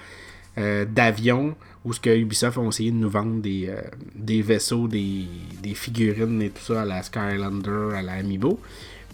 euh, 0.59 0.85
d'avion 0.85 1.55
où 1.85 1.93
ce 1.93 2.01
que 2.01 2.11
Ubisoft 2.17 2.59
ont 2.59 2.71
essayé 2.71 2.91
de 2.91 2.97
nous 2.97 3.11
vendre 3.11 3.43
des, 3.43 3.67
euh, 3.69 3.81
des 4.15 4.41
vaisseaux, 4.41 4.89
des, 4.89 5.27
des, 5.63 5.75
figurines 5.75 6.41
et 6.41 6.51
tout 6.51 6.63
ça 6.63 6.83
à 6.83 6.85
la 6.85 7.03
Skylander, 7.03 7.95
à 7.95 8.03
la 8.03 8.13
Amiibo. 8.13 8.59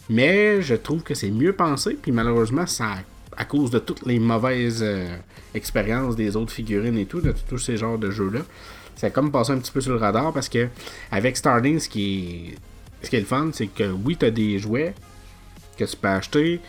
Mais 0.08 0.62
je 0.62 0.74
trouve 0.74 1.02
que 1.02 1.14
c'est 1.14 1.30
mieux 1.30 1.52
pensé, 1.52 1.96
puis 2.00 2.12
malheureusement, 2.12 2.66
ça 2.66 2.98
à 3.36 3.44
cause 3.44 3.70
de 3.70 3.78
toutes 3.78 4.04
les 4.06 4.18
mauvaises 4.18 4.82
euh, 4.82 5.16
expériences 5.54 6.16
des 6.16 6.36
autres 6.36 6.52
figurines 6.52 6.98
et 6.98 7.06
tout, 7.06 7.20
de 7.20 7.34
tous 7.48 7.58
ces 7.58 7.76
genres 7.76 7.98
de 7.98 8.10
jeux-là. 8.10 8.40
C'est 8.96 9.12
comme 9.12 9.32
passé 9.32 9.52
un 9.52 9.58
petit 9.58 9.72
peu 9.72 9.80
sur 9.80 9.92
le 9.92 9.98
radar 9.98 10.32
parce 10.32 10.48
que 10.48 10.68
avec 11.10 11.36
Starlink, 11.36 11.80
ce 11.80 11.88
qui 11.88 12.50
est, 13.02 13.04
ce 13.04 13.08
qui 13.08 13.16
est 13.16 13.20
le 13.20 13.26
fun, 13.26 13.50
c'est 13.52 13.68
que 13.68 13.90
oui, 14.04 14.16
tu 14.16 14.26
as 14.26 14.30
des 14.30 14.58
jouets 14.58 14.94
que 15.78 15.84
tu 15.84 15.96
peux 15.96 16.08
acheter, 16.08 16.60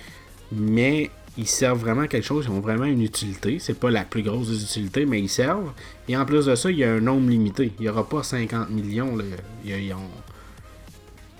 mais 0.51 1.09
ils 1.37 1.47
servent 1.47 1.79
vraiment 1.79 2.01
à 2.01 2.07
quelque 2.07 2.25
chose, 2.25 2.45
ils 2.47 2.51
ont 2.51 2.59
vraiment 2.59 2.85
une 2.85 3.01
utilité. 3.01 3.57
C'est 3.59 3.79
pas 3.79 3.89
la 3.89 4.03
plus 4.03 4.21
grosse 4.21 4.49
des 4.49 4.63
utilités, 4.63 5.05
mais 5.05 5.19
ils 5.19 5.29
servent. 5.29 5.71
Et 6.07 6.17
en 6.17 6.25
plus 6.25 6.45
de 6.45 6.55
ça, 6.55 6.69
il 6.69 6.77
y 6.77 6.83
a 6.83 6.91
un 6.91 6.99
nombre 6.99 7.29
limité. 7.29 7.71
Il 7.79 7.83
n'y 7.83 7.89
aura 7.89 8.07
pas 8.07 8.23
50 8.23 8.69
millions. 8.69 9.17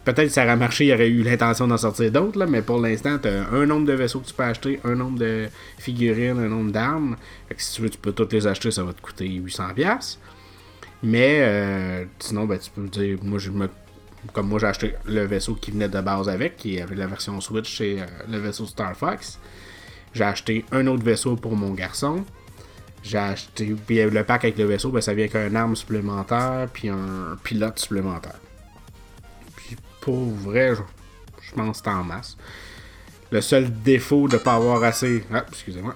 Peut-être 0.04 0.28
que 0.28 0.34
ça 0.34 0.44
aurait 0.44 0.56
marché, 0.56 0.86
il 0.86 0.88
y 0.88 0.94
aurait 0.94 1.10
eu 1.10 1.22
l'intention 1.22 1.68
d'en 1.68 1.78
sortir 1.78 2.12
d'autres, 2.12 2.44
mais 2.46 2.62
pour 2.62 2.80
l'instant, 2.80 3.20
tu 3.20 3.28
as 3.28 3.50
un 3.50 3.66
nombre 3.66 3.86
de 3.86 3.94
vaisseaux 3.94 4.20
que 4.20 4.28
tu 4.28 4.34
peux 4.34 4.44
acheter, 4.44 4.80
un 4.84 4.96
nombre 4.96 5.20
de 5.20 5.48
figurines, 5.78 6.40
un 6.40 6.48
nombre 6.48 6.72
d'armes. 6.72 7.18
Si 7.58 7.76
tu 7.76 7.82
veux, 7.84 7.90
tu 7.90 8.00
peux 8.00 8.14
toutes 8.14 8.34
les 8.34 8.48
acheter, 8.48 8.72
ça 8.72 8.84
va 8.84 8.94
te 8.94 9.02
coûter 9.02 9.28
800$. 9.28 10.18
Mais 11.04 11.40
euh, 11.42 12.06
sinon, 12.20 12.46
ben, 12.46 12.58
tu 12.58 12.72
peux 12.72 12.88
dire, 12.88 13.18
moi, 13.24 13.40
je 13.40 13.52
me, 13.52 13.70
comme 14.34 14.48
moi, 14.48 14.60
j'ai 14.60 14.68
acheté 14.68 14.96
le 15.06 15.26
vaisseau 15.26 15.56
qui 15.56 15.72
venait 15.72 15.90
de 15.90 16.02
base 16.02 16.30
avec, 16.30 16.58
qui 16.58 16.80
avait 16.80 16.96
la 16.96 17.08
version 17.08 17.40
Switch, 17.42 17.78
c'est 17.78 18.00
euh, 18.00 18.06
le 18.30 18.38
vaisseau 18.40 18.66
Star 18.66 18.96
Fox. 18.96 19.40
J'ai 20.14 20.24
acheté 20.24 20.66
un 20.72 20.88
autre 20.88 21.04
vaisseau 21.04 21.36
pour 21.36 21.56
mon 21.56 21.72
garçon. 21.72 22.26
J'ai 23.04 23.18
acheté. 23.18 23.76
Puis 23.88 24.04
le 24.04 24.24
pack 24.24 24.44
avec 24.46 24.58
le 24.58 24.66
vaisseau, 24.66 24.92
ben, 24.92 25.02
ça 25.02 25.14
vient 25.14 25.26
avec 25.26 25.36
un 25.36 25.56
arme 25.56 25.76
supplémentaire, 25.76 26.68
puis 26.72 26.90
un 26.90 27.38
pilote 27.44 27.80
supplémentaire. 27.80 28.40
Puis 29.56 29.78
pour 30.02 30.30
vrai, 30.32 30.76
je, 30.76 31.54
pense 31.56 31.80
que 31.80 31.84
c'est 31.84 31.92
en 31.92 32.04
masse. 32.04 32.38
Le 33.32 33.42
seul 33.42 33.72
défaut 33.82 34.28
de 34.28 34.38
pas 34.38 34.56
avoir 34.56 34.84
assez. 34.84 35.24
Ah, 35.34 35.46
excusez-moi. 35.48 35.96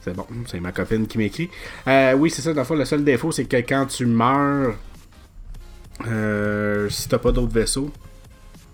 C'est 0.00 0.14
bon, 0.14 0.26
c'est 0.46 0.60
ma 0.60 0.72
copine 0.72 1.06
qui 1.06 1.18
m'écrit. 1.18 1.50
Euh, 1.86 2.14
oui, 2.14 2.30
c'est 2.30 2.40
ça, 2.40 2.54
dans 2.54 2.64
le 2.68 2.76
le 2.76 2.84
seul 2.84 3.04
défaut, 3.04 3.32
c'est 3.32 3.44
que 3.44 3.56
quand 3.56 3.86
tu 3.86 4.06
meurs, 4.06 4.76
euh, 6.06 6.88
si 6.88 7.08
t'as 7.08 7.18
pas 7.18 7.32
d'autres 7.32 7.52
vaisseaux, 7.52 7.90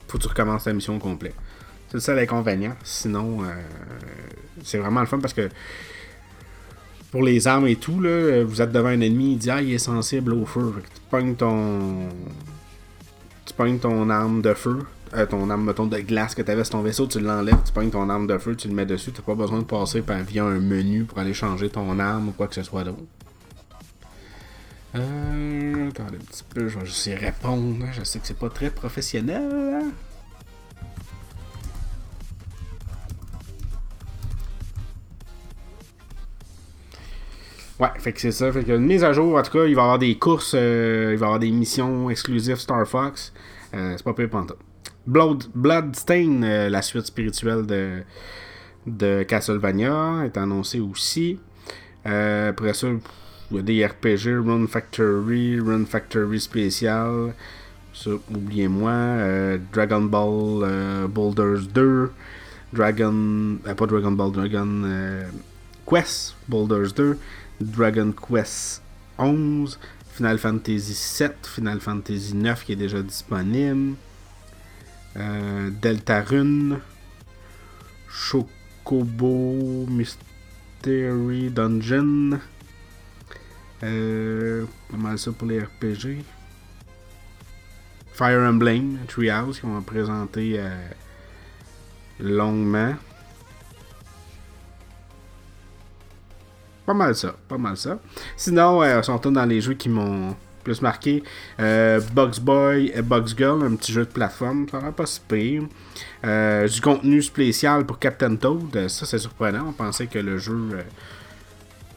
faut 0.06 0.18
que 0.18 0.22
tu 0.22 0.28
recommences 0.28 0.64
ta 0.64 0.72
mission 0.72 0.98
complète. 0.98 1.34
C'est 1.94 1.98
le 1.98 2.16
seul 2.16 2.18
inconvénient. 2.18 2.74
Sinon, 2.82 3.44
euh, 3.44 3.46
c'est 4.64 4.78
vraiment 4.78 4.98
le 4.98 5.06
fun 5.06 5.20
parce 5.20 5.32
que 5.32 5.48
pour 7.12 7.22
les 7.22 7.46
armes 7.46 7.68
et 7.68 7.76
tout, 7.76 8.00
là, 8.00 8.42
vous 8.42 8.60
êtes 8.60 8.72
devant 8.72 8.88
un 8.88 9.00
ennemi, 9.00 9.34
il 9.34 9.38
dit 9.38 9.48
Ah, 9.48 9.62
il 9.62 9.72
est 9.72 9.78
sensible 9.78 10.32
au 10.32 10.44
feu. 10.44 10.74
tu 10.82 11.00
pognes 11.08 11.36
ton. 11.36 12.08
Tu 13.46 13.54
pognes 13.54 13.78
ton 13.78 14.10
arme 14.10 14.42
de 14.42 14.54
feu, 14.54 14.80
euh, 15.14 15.24
ton 15.24 15.48
arme 15.50 15.66
mettons, 15.66 15.86
de 15.86 15.98
glace 15.98 16.34
que 16.34 16.42
tu 16.42 16.50
avais 16.50 16.64
sur 16.64 16.72
ton 16.72 16.82
vaisseau, 16.82 17.06
tu 17.06 17.20
l'enlèves, 17.20 17.62
tu 17.64 17.72
pognes 17.72 17.90
ton 17.90 18.10
arme 18.10 18.26
de 18.26 18.38
feu, 18.38 18.56
tu 18.56 18.66
le 18.66 18.74
mets 18.74 18.86
dessus, 18.86 19.12
tu 19.12 19.22
pas 19.22 19.36
besoin 19.36 19.60
de 19.60 19.64
passer 19.64 20.02
par, 20.02 20.18
via 20.24 20.42
un 20.42 20.58
menu 20.58 21.04
pour 21.04 21.20
aller 21.20 21.32
changer 21.32 21.68
ton 21.68 22.00
arme 22.00 22.30
ou 22.30 22.32
quoi 22.32 22.48
que 22.48 22.56
ce 22.56 22.64
soit 22.64 22.82
d'autre. 22.82 22.98
Euh, 24.96 25.90
attendez 25.90 26.16
un 26.16 26.24
petit 26.24 26.44
peu, 26.52 26.66
je 26.66 26.76
vais 26.76 26.86
juste 26.86 27.06
y 27.06 27.14
répondre. 27.14 27.86
Je 27.92 28.02
sais 28.02 28.18
que 28.18 28.26
c'est 28.26 28.36
pas 28.36 28.50
très 28.50 28.70
professionnel. 28.70 29.48
Hein. 29.52 29.92
Ouais, 37.80 37.88
fait 37.98 38.12
que 38.12 38.20
c'est 38.20 38.30
ça. 38.30 38.52
Fait 38.52 38.62
que 38.62 38.72
une 38.72 38.86
mise 38.86 39.02
à 39.02 39.12
jour, 39.12 39.36
en 39.36 39.42
tout 39.42 39.50
cas, 39.50 39.64
il 39.64 39.74
va 39.74 39.82
y 39.82 39.84
avoir 39.84 39.98
des 39.98 40.16
courses, 40.16 40.54
euh, 40.54 41.10
il 41.12 41.18
va 41.18 41.26
y 41.26 41.26
avoir 41.26 41.38
des 41.40 41.50
missions 41.50 42.08
exclusives 42.08 42.56
Star 42.56 42.86
Fox. 42.86 43.32
Euh, 43.74 43.94
c'est 43.96 44.04
pas 44.04 44.14
pire 44.14 44.30
pantalon. 44.30 44.58
Blood, 45.06 45.44
Bloodstain, 45.54 46.42
euh, 46.44 46.68
la 46.68 46.82
suite 46.82 47.06
spirituelle 47.06 47.66
de, 47.66 48.02
de 48.86 49.24
Castlevania, 49.24 50.24
est 50.24 50.36
annoncée 50.36 50.80
aussi. 50.80 51.38
après 52.04 52.74
ça, 52.74 52.88
il 53.50 53.56
y 53.56 53.58
a 53.58 53.62
des 53.62 53.84
RPG, 53.84 54.46
Run 54.46 54.66
Factory, 54.68 55.58
Run 55.58 55.84
Factory 55.84 56.40
spécial. 56.40 57.34
Ça, 57.92 58.10
oubliez-moi. 58.30 59.58
Dragon 59.72 60.02
Ball 60.02 61.08
Boulders 61.08 61.66
2. 61.72 62.10
Dragon. 62.72 63.58
pas 63.64 63.86
Dragon 63.86 64.12
Ball, 64.12 64.32
Dragon 64.32 64.82
Quest 65.86 66.36
Boulders 66.48 66.92
2. 66.94 67.18
Dragon 67.60 68.12
Quest 68.12 68.82
11, 69.18 69.78
Final 70.12 70.38
Fantasy 70.38 70.94
7, 70.94 71.46
Final 71.46 71.80
Fantasy 71.80 72.34
9 72.34 72.64
qui 72.64 72.72
est 72.72 72.76
déjà 72.76 73.02
disponible, 73.02 73.94
euh, 75.16 75.70
Deltarune, 75.82 76.80
Chocobo 78.08 79.86
Mystery 79.88 81.50
Dungeon, 81.50 82.38
euh, 83.82 84.64
pas 84.90 84.96
mal 84.96 85.18
ça 85.18 85.32
pour 85.32 85.48
les 85.48 85.60
RPG. 85.60 86.24
Fire 88.12 88.48
Emblem, 88.48 88.98
Treehouse, 89.08 89.58
qu'on 89.58 89.74
va 89.74 89.80
présenter 89.80 90.54
euh, 90.58 90.88
longuement. 92.20 92.94
Pas 96.86 96.94
mal 96.94 97.14
ça, 97.14 97.34
pas 97.48 97.56
mal 97.56 97.76
ça. 97.76 97.98
Sinon, 98.36 98.82
euh, 98.82 98.98
on 98.98 99.02
sont 99.02 99.30
dans 99.30 99.46
les 99.46 99.60
jeux 99.60 99.74
qui 99.74 99.88
m'ont 99.88 100.36
plus 100.62 100.82
marqué. 100.82 101.22
Euh, 101.60 102.00
Bugs 102.14 102.40
Boy 102.40 102.92
et 102.94 103.02
Bugs 103.02 103.34
Girl, 103.36 103.62
un 103.62 103.74
petit 103.76 103.92
jeu 103.92 104.04
de 104.04 104.10
plateforme, 104.10 104.66
ça 104.70 104.78
va 104.78 104.92
pas 104.92 105.06
si 105.06 105.20
pire. 105.26 105.62
Euh, 106.24 106.68
du 106.68 106.80
contenu 106.80 107.22
spécial 107.22 107.86
pour 107.86 107.98
Captain 107.98 108.36
Toad, 108.36 108.88
ça 108.88 109.06
c'est 109.06 109.18
surprenant. 109.18 109.66
On 109.68 109.72
pensait 109.72 110.06
que 110.06 110.18
le 110.18 110.38
jeu 110.38 110.84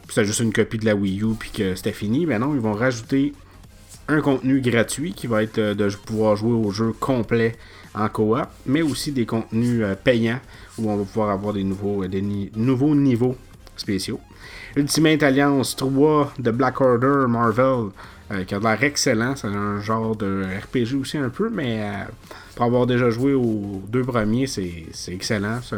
c'était 0.07 0.25
juste 0.25 0.39
une 0.39 0.53
copie 0.53 0.77
de 0.77 0.85
la 0.85 0.95
Wii 0.95 1.21
U 1.21 1.35
puis 1.37 1.51
que 1.51 1.75
c'était 1.75 1.91
fini. 1.91 2.25
Mais 2.25 2.39
non, 2.39 2.53
ils 2.55 2.61
vont 2.61 2.73
rajouter 2.73 3.33
un 4.07 4.21
contenu 4.21 4.61
gratuit 4.61 5.11
qui 5.13 5.27
va 5.27 5.43
être 5.43 5.59
de 5.59 5.89
pouvoir 6.05 6.37
jouer 6.37 6.53
au 6.53 6.71
jeu 6.71 6.93
complet 6.93 7.57
en 7.93 8.07
coop, 8.07 8.37
mais 8.65 8.81
aussi 8.81 9.11
des 9.11 9.25
contenus 9.25 9.83
payants 10.03 10.39
où 10.77 10.89
on 10.89 10.95
va 10.95 11.03
pouvoir 11.03 11.29
avoir 11.29 11.53
des 11.53 11.63
nouveaux 11.63 12.95
niveaux 12.95 13.35
spéciaux. 13.77 14.19
Ultimate 14.75 15.23
Alliance 15.23 15.75
3 15.75 16.33
de 16.39 16.51
Black 16.51 16.81
Order 16.81 17.25
Marvel, 17.27 17.89
euh, 18.31 18.43
qui 18.43 18.53
a 18.53 18.59
l'air 18.59 18.83
excellent. 18.83 19.35
C'est 19.35 19.47
un 19.47 19.79
genre 19.81 20.15
de 20.15 20.45
RPG 20.61 20.95
aussi 20.99 21.17
un 21.17 21.29
peu, 21.29 21.49
mais 21.49 21.81
euh, 21.81 22.03
pour 22.55 22.65
avoir 22.65 22.85
déjà 22.85 23.09
joué 23.09 23.33
aux 23.33 23.81
deux 23.87 24.03
premiers, 24.03 24.47
c'est 24.47 24.85
excellent. 25.07 25.59
Tu 25.69 25.77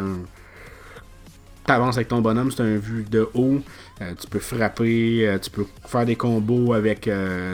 avances 1.72 1.96
avec 1.96 2.08
ton 2.08 2.20
bonhomme, 2.20 2.50
c'est 2.50 2.62
un 2.62 2.76
vue 2.76 3.04
de 3.08 3.28
haut. 3.34 3.60
Euh, 4.02 4.12
tu 4.20 4.26
peux 4.26 4.40
frapper, 4.40 5.38
tu 5.40 5.50
peux 5.50 5.66
faire 5.86 6.04
des 6.04 6.16
combos 6.16 6.72
avec 6.72 7.08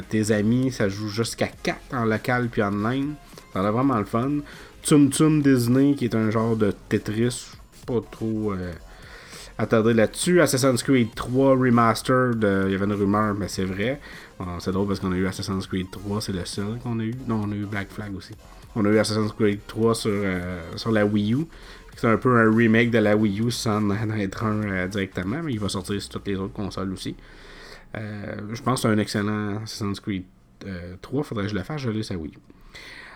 tes 0.09 0.33
amis. 0.33 0.73
Ça 0.73 0.89
joue 0.89 1.09
jusqu'à 1.09 1.49
4 1.49 1.79
en 1.93 2.05
local 2.07 2.49
puis 2.51 2.63
en 2.63 2.71
ligne. 2.71 3.13
Ça 3.53 3.61
a 3.61 3.71
vraiment 3.71 3.99
le 3.99 4.05
fun. 4.05 4.39
Tum 4.83 5.11
Tum 5.11 5.43
Disney, 5.43 5.95
qui 5.95 6.07
est 6.07 6.15
un 6.15 6.31
genre 6.31 6.57
de 6.57 6.73
Tetris. 6.89 7.51
Pas 7.87 8.01
trop 8.11 8.55
attendez 9.59 9.95
là-dessus. 9.95 10.41
Assassin's 10.41 10.83
Creed 10.83 11.15
3 11.15 11.57
Remastered, 11.57 12.43
il 12.67 12.73
y 12.73 12.75
avait 12.75 12.85
une 12.85 12.93
rumeur, 12.93 13.35
mais 13.35 13.49
c'est 13.49 13.65
vrai. 13.65 14.01
c'est 14.61 14.73
drôle 14.73 14.89
parce 14.89 15.01
qu'on 15.01 15.13
a 15.13 15.17
eu 15.17 15.27
Assassin's 15.27 15.67
Creed 15.67 15.91
3, 15.91 16.21
c'est 16.21 16.33
le 16.33 16.45
seul 16.45 16.79
qu'on 16.83 16.99
a 17.01 17.05
eu. 17.05 17.15
Non, 17.27 17.43
on 17.45 17.53
a 17.53 17.55
eu 17.55 17.67
Black 17.67 17.91
Flag 17.91 18.15
aussi. 18.17 18.35
On 18.79 18.85
a 18.85 18.91
eu 18.91 18.99
Assassin's 18.99 19.33
Creed 19.33 19.61
3 19.67 19.95
sur, 19.95 20.11
euh, 20.13 20.61
sur 20.77 20.93
la 20.93 21.07
Wii 21.07 21.35
U. 21.35 21.47
C'est 21.97 22.09
un 22.09 22.19
peu 22.19 22.37
un 22.37 22.55
remake 22.55 22.91
de 22.91 22.99
la 22.99 23.17
Wii 23.17 23.41
U 23.41 23.51
sans 23.51 23.91
en 23.91 24.11
être 24.11 24.45
un 24.45 24.63
euh, 24.63 24.87
directement, 24.87 25.43
mais 25.43 25.55
il 25.55 25.59
va 25.59 25.71
sortir 25.71 26.01
sur 26.01 26.11
toutes 26.11 26.27
les 26.29 26.37
autres 26.37 26.53
consoles 26.53 26.93
aussi. 26.93 27.17
Euh, 27.97 28.35
je 28.53 28.63
pense 28.63 28.83
que 28.83 28.89
c'est 28.89 28.95
un 28.95 28.99
excellent 28.99 29.63
Assassin's 29.63 29.99
Creed 29.99 30.25
3. 31.01 31.23
Faudrait 31.23 31.45
que 31.45 31.51
je 31.51 31.55
le 31.55 31.63
fasse, 31.63 31.81
je 31.81 31.89
l'ai 31.89 32.03
sa 32.03 32.17
Wii 32.17 32.35
U. 32.35 32.39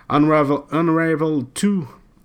Unravel, 0.09 0.57
Unravel 0.71 1.43
2 1.61 1.81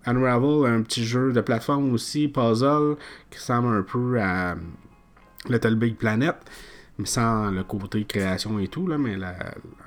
Unravel, 0.06 0.66
un 0.66 0.82
petit 0.82 1.04
jeu 1.04 1.32
de 1.32 1.40
plateforme 1.40 1.92
aussi, 1.92 2.28
puzzle, 2.28 2.96
qui 3.30 3.38
ressemble 3.38 3.68
un 3.76 3.82
peu 3.82 4.20
à 4.20 4.56
Little 5.48 5.74
Big 5.74 5.96
Planet, 5.96 6.36
mais 6.98 7.06
sans 7.06 7.50
le 7.50 7.62
côté 7.64 8.04
création 8.04 8.58
et 8.58 8.68
tout, 8.68 8.86
là, 8.86 8.98
mais 8.98 9.16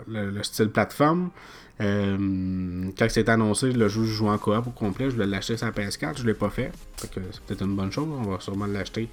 le, 0.07 0.43
style 0.43 0.69
plateforme. 0.69 1.29
Euh, 1.81 2.89
quand 2.97 3.07
c'est 3.09 3.29
annoncé, 3.29 3.71
le 3.71 3.87
jeu 3.87 4.03
joue 4.03 4.27
en 4.27 4.37
coop 4.37 4.67
au 4.67 4.71
complet, 4.71 5.09
je 5.09 5.15
voulais 5.15 5.27
l'acheter 5.27 5.55
sur 5.55 5.65
la 5.65 5.71
PS4, 5.71 6.19
je 6.19 6.25
l'ai 6.25 6.33
pas 6.33 6.49
fait. 6.49 6.71
c'est 6.97 7.11
peut-être 7.13 7.63
une 7.63 7.75
bonne 7.75 7.91
chose, 7.91 8.07
on 8.09 8.29
va 8.29 8.39
sûrement 8.41 8.65
l'acheter 8.65 9.07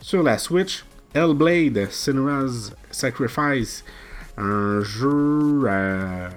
sur 0.00 0.22
la 0.22 0.38
Switch. 0.38 0.84
Hellblade, 1.14 1.90
Sinra's 1.90 2.72
Sacrifice, 2.90 3.84
un 4.36 4.80
jeu 4.82 5.64
euh, 5.66 6.28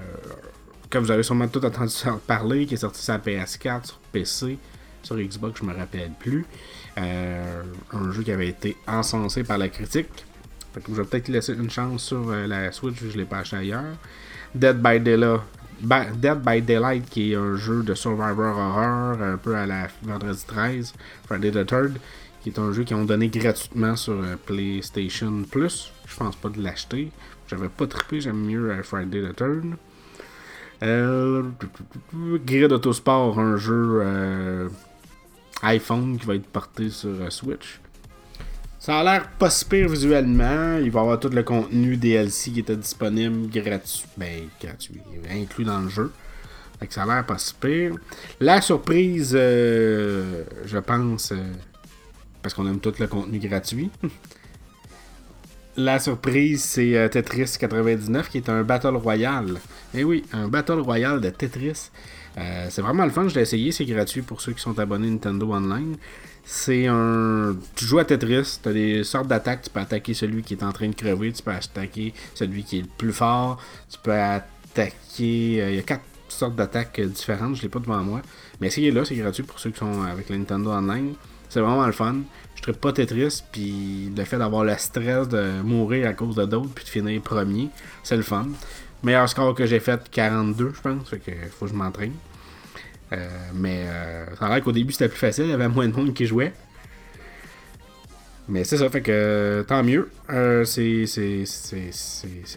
que 0.89 0.97
vous 0.97 1.11
avez 1.11 1.23
sûrement 1.23 1.47
tout 1.47 1.63
entendu 1.63 1.93
parler, 2.25 2.65
qui 2.65 2.73
est 2.73 2.77
sorti 2.77 3.01
sur 3.01 3.13
la 3.13 3.19
PS4, 3.19 3.85
sur 3.85 3.99
PC, 4.11 4.57
sur 5.03 5.17
Xbox, 5.17 5.59
je 5.59 5.65
me 5.65 5.73
rappelle 5.73 6.11
plus. 6.19 6.45
Euh, 6.97 7.63
un 7.93 8.11
jeu 8.11 8.23
qui 8.23 8.31
avait 8.31 8.49
été 8.49 8.75
encensé 8.87 9.43
par 9.43 9.57
la 9.57 9.69
critique. 9.69 10.25
Que 10.73 10.81
je 10.93 11.01
vais 11.01 11.03
peut-être 11.03 11.27
laisser 11.29 11.53
une 11.53 11.69
chance 11.69 12.03
sur 12.03 12.29
euh, 12.29 12.47
la 12.47 12.71
Switch, 12.71 12.97
je 13.01 13.17
l'ai 13.17 13.25
pas 13.25 13.39
acheté 13.39 13.57
ailleurs. 13.57 13.97
Dead 14.53 14.81
by 14.81 14.99
Daylight. 14.99 15.41
Dead 15.81 16.41
by 16.41 16.61
Daylight, 16.61 17.09
qui 17.09 17.31
est 17.31 17.35
un 17.35 17.55
jeu 17.55 17.83
de 17.83 17.93
survivor 17.93 18.57
horror, 18.57 19.21
un 19.21 19.37
peu 19.37 19.55
à 19.55 19.65
la 19.65 19.87
vendredi 20.03 20.43
13, 20.45 20.93
Friday 21.25 21.51
the 21.51 21.69
3rd, 21.69 21.93
qui 22.41 22.49
est 22.49 22.59
un 22.59 22.71
jeu 22.71 22.83
qu'ils 22.83 22.97
ont 22.97 23.05
donné 23.05 23.29
gratuitement 23.29 23.95
sur 23.95 24.13
euh, 24.13 24.35
PlayStation 24.45 25.43
Plus. 25.49 25.91
Je 26.07 26.15
pense 26.15 26.35
pas 26.35 26.49
de 26.49 26.61
l'acheter. 26.61 27.11
J'avais 27.47 27.69
pas 27.69 27.87
trippé, 27.87 28.21
j'aime 28.21 28.45
mieux 28.45 28.81
Friday 28.83 29.21
the 29.21 29.35
3rd. 29.39 29.75
Euh, 30.81 31.43
Grid 32.45 32.71
Autosport, 32.71 33.39
un 33.39 33.57
jeu 33.57 33.99
euh, 34.01 34.69
iPhone 35.63 36.17
qui 36.17 36.25
va 36.25 36.35
être 36.35 36.47
porté 36.47 36.89
sur 36.89 37.09
euh, 37.09 37.29
Switch. 37.29 37.79
Ça 38.79 38.99
a 38.99 39.03
l'air 39.03 39.29
pas 39.31 39.49
super 39.49 39.89
visuellement. 39.89 40.77
Il 40.77 40.89
va 40.89 41.01
y 41.01 41.03
avoir 41.03 41.19
tout 41.19 41.29
le 41.29 41.43
contenu 41.43 41.97
DLC 41.97 42.51
qui 42.51 42.59
était 42.61 42.77
disponible 42.77 43.49
gratuit. 43.49 44.05
Ben, 44.17 44.47
gratuit, 44.61 45.01
inclus 45.29 45.65
dans 45.65 45.81
le 45.81 45.89
jeu. 45.89 46.11
Fait 46.79 46.87
que 46.87 46.93
ça 46.93 47.03
a 47.03 47.05
l'air 47.05 47.25
pas 47.25 47.37
super. 47.37 47.91
La 48.39 48.61
surprise, 48.61 49.33
je 49.33 50.77
pense, 50.77 51.33
parce 52.41 52.53
qu'on 52.53 52.65
aime 52.67 52.79
tout 52.79 52.93
le 52.97 53.07
contenu 53.07 53.39
gratuit. 53.39 53.91
La 55.77 55.99
surprise, 55.99 56.63
c'est 56.63 57.09
Tetris 57.09 57.55
99 57.59 58.29
qui 58.29 58.37
est 58.37 58.49
un 58.49 58.63
Battle 58.63 58.95
Royale. 58.95 59.59
Eh 59.93 60.03
oui, 60.03 60.23
un 60.33 60.47
Battle 60.47 60.79
Royale 60.79 61.21
de 61.21 61.29
Tetris. 61.29 61.89
c'est 62.35 62.81
vraiment 62.81 63.05
le 63.05 63.11
fun, 63.11 63.27
je 63.27 63.35
l'ai 63.35 63.41
essayé, 63.41 63.71
c'est 63.71 63.85
gratuit 63.85 64.21
pour 64.21 64.41
ceux 64.41 64.51
qui 64.51 64.61
sont 64.61 64.77
abonnés 64.77 65.09
Nintendo 65.09 65.53
Online. 65.53 65.95
C'est 66.51 66.87
un. 66.87 67.55
Tu 67.75 67.85
joues 67.85 67.99
à 67.99 68.05
Tetris, 68.05 68.59
tu 68.61 68.69
as 68.69 68.73
des 68.73 69.03
sortes 69.03 69.27
d'attaques. 69.27 69.61
Tu 69.61 69.69
peux 69.69 69.79
attaquer 69.79 70.15
celui 70.15 70.41
qui 70.41 70.55
est 70.55 70.63
en 70.63 70.71
train 70.71 70.87
de 70.89 70.95
crever, 70.95 71.31
tu 71.31 71.43
peux 71.43 71.51
attaquer 71.51 72.11
celui 72.33 72.63
qui 72.63 72.79
est 72.79 72.81
le 72.81 72.87
plus 72.87 73.13
fort, 73.13 73.61
tu 73.87 73.99
peux 74.01 74.13
attaquer. 74.13 75.69
Il 75.69 75.75
y 75.75 75.79
a 75.79 75.83
quatre 75.83 76.03
sortes 76.27 76.55
d'attaques 76.55 76.99
différentes, 77.01 77.55
je 77.55 77.61
l'ai 77.61 77.69
pas 77.69 77.79
devant 77.79 78.03
moi. 78.03 78.21
Mais 78.59 78.67
essayez-là, 78.67 79.05
c'est 79.05 79.15
gratuit 79.15 79.43
pour 79.43 79.59
ceux 79.59 79.69
qui 79.69 79.77
sont 79.77 80.01
avec 80.01 80.27
la 80.29 80.37
Nintendo 80.37 80.71
Online. 80.71 81.13
C'est 81.49 81.59
vraiment 81.59 81.85
le 81.85 81.91
fun. 81.91 82.15
Ne 82.69 82.73
pas 82.75 82.93
Tetris, 82.93 83.41
puis 83.51 84.11
le 84.15 84.23
fait 84.25 84.37
d'avoir 84.37 84.63
le 84.63 84.75
stress 84.77 85.27
de 85.27 85.61
mourir 85.63 86.07
à 86.07 86.13
cause 86.13 86.35
de 86.35 86.45
d'autres, 86.45 86.69
puis 86.69 86.85
de 86.85 86.89
finir 86.89 87.19
premier, 87.19 87.69
c'est 88.03 88.15
le 88.15 88.21
fun. 88.21 88.47
Meilleur 89.01 89.27
score 89.27 89.55
que 89.55 89.65
j'ai 89.65 89.79
fait, 89.79 89.99
42, 90.11 90.73
je 90.75 90.81
pense. 90.81 91.09
Fait 91.09 91.17
que 91.17 91.31
faut 91.57 91.65
que 91.65 91.71
je 91.71 91.75
m'entraîne. 91.75 92.13
Euh, 93.11 93.27
mais 93.55 93.85
euh, 93.87 94.35
ça 94.37 94.45
a 94.45 94.49
l'air 94.53 94.63
qu'au 94.63 94.71
début 94.71 94.93
c'était 94.93 95.09
plus 95.09 95.17
facile, 95.17 95.45
il 95.45 95.49
y 95.49 95.53
avait 95.53 95.67
moins 95.67 95.87
de 95.87 95.95
monde 95.95 96.13
qui 96.13 96.27
jouait. 96.27 96.53
Mais 98.47 98.63
c'est 98.63 98.77
ça, 98.77 98.87
fait 98.89 99.01
que 99.01 99.65
tant 99.67 99.83
mieux. 99.83 100.11
Euh, 100.29 100.63
c'est 100.63 101.05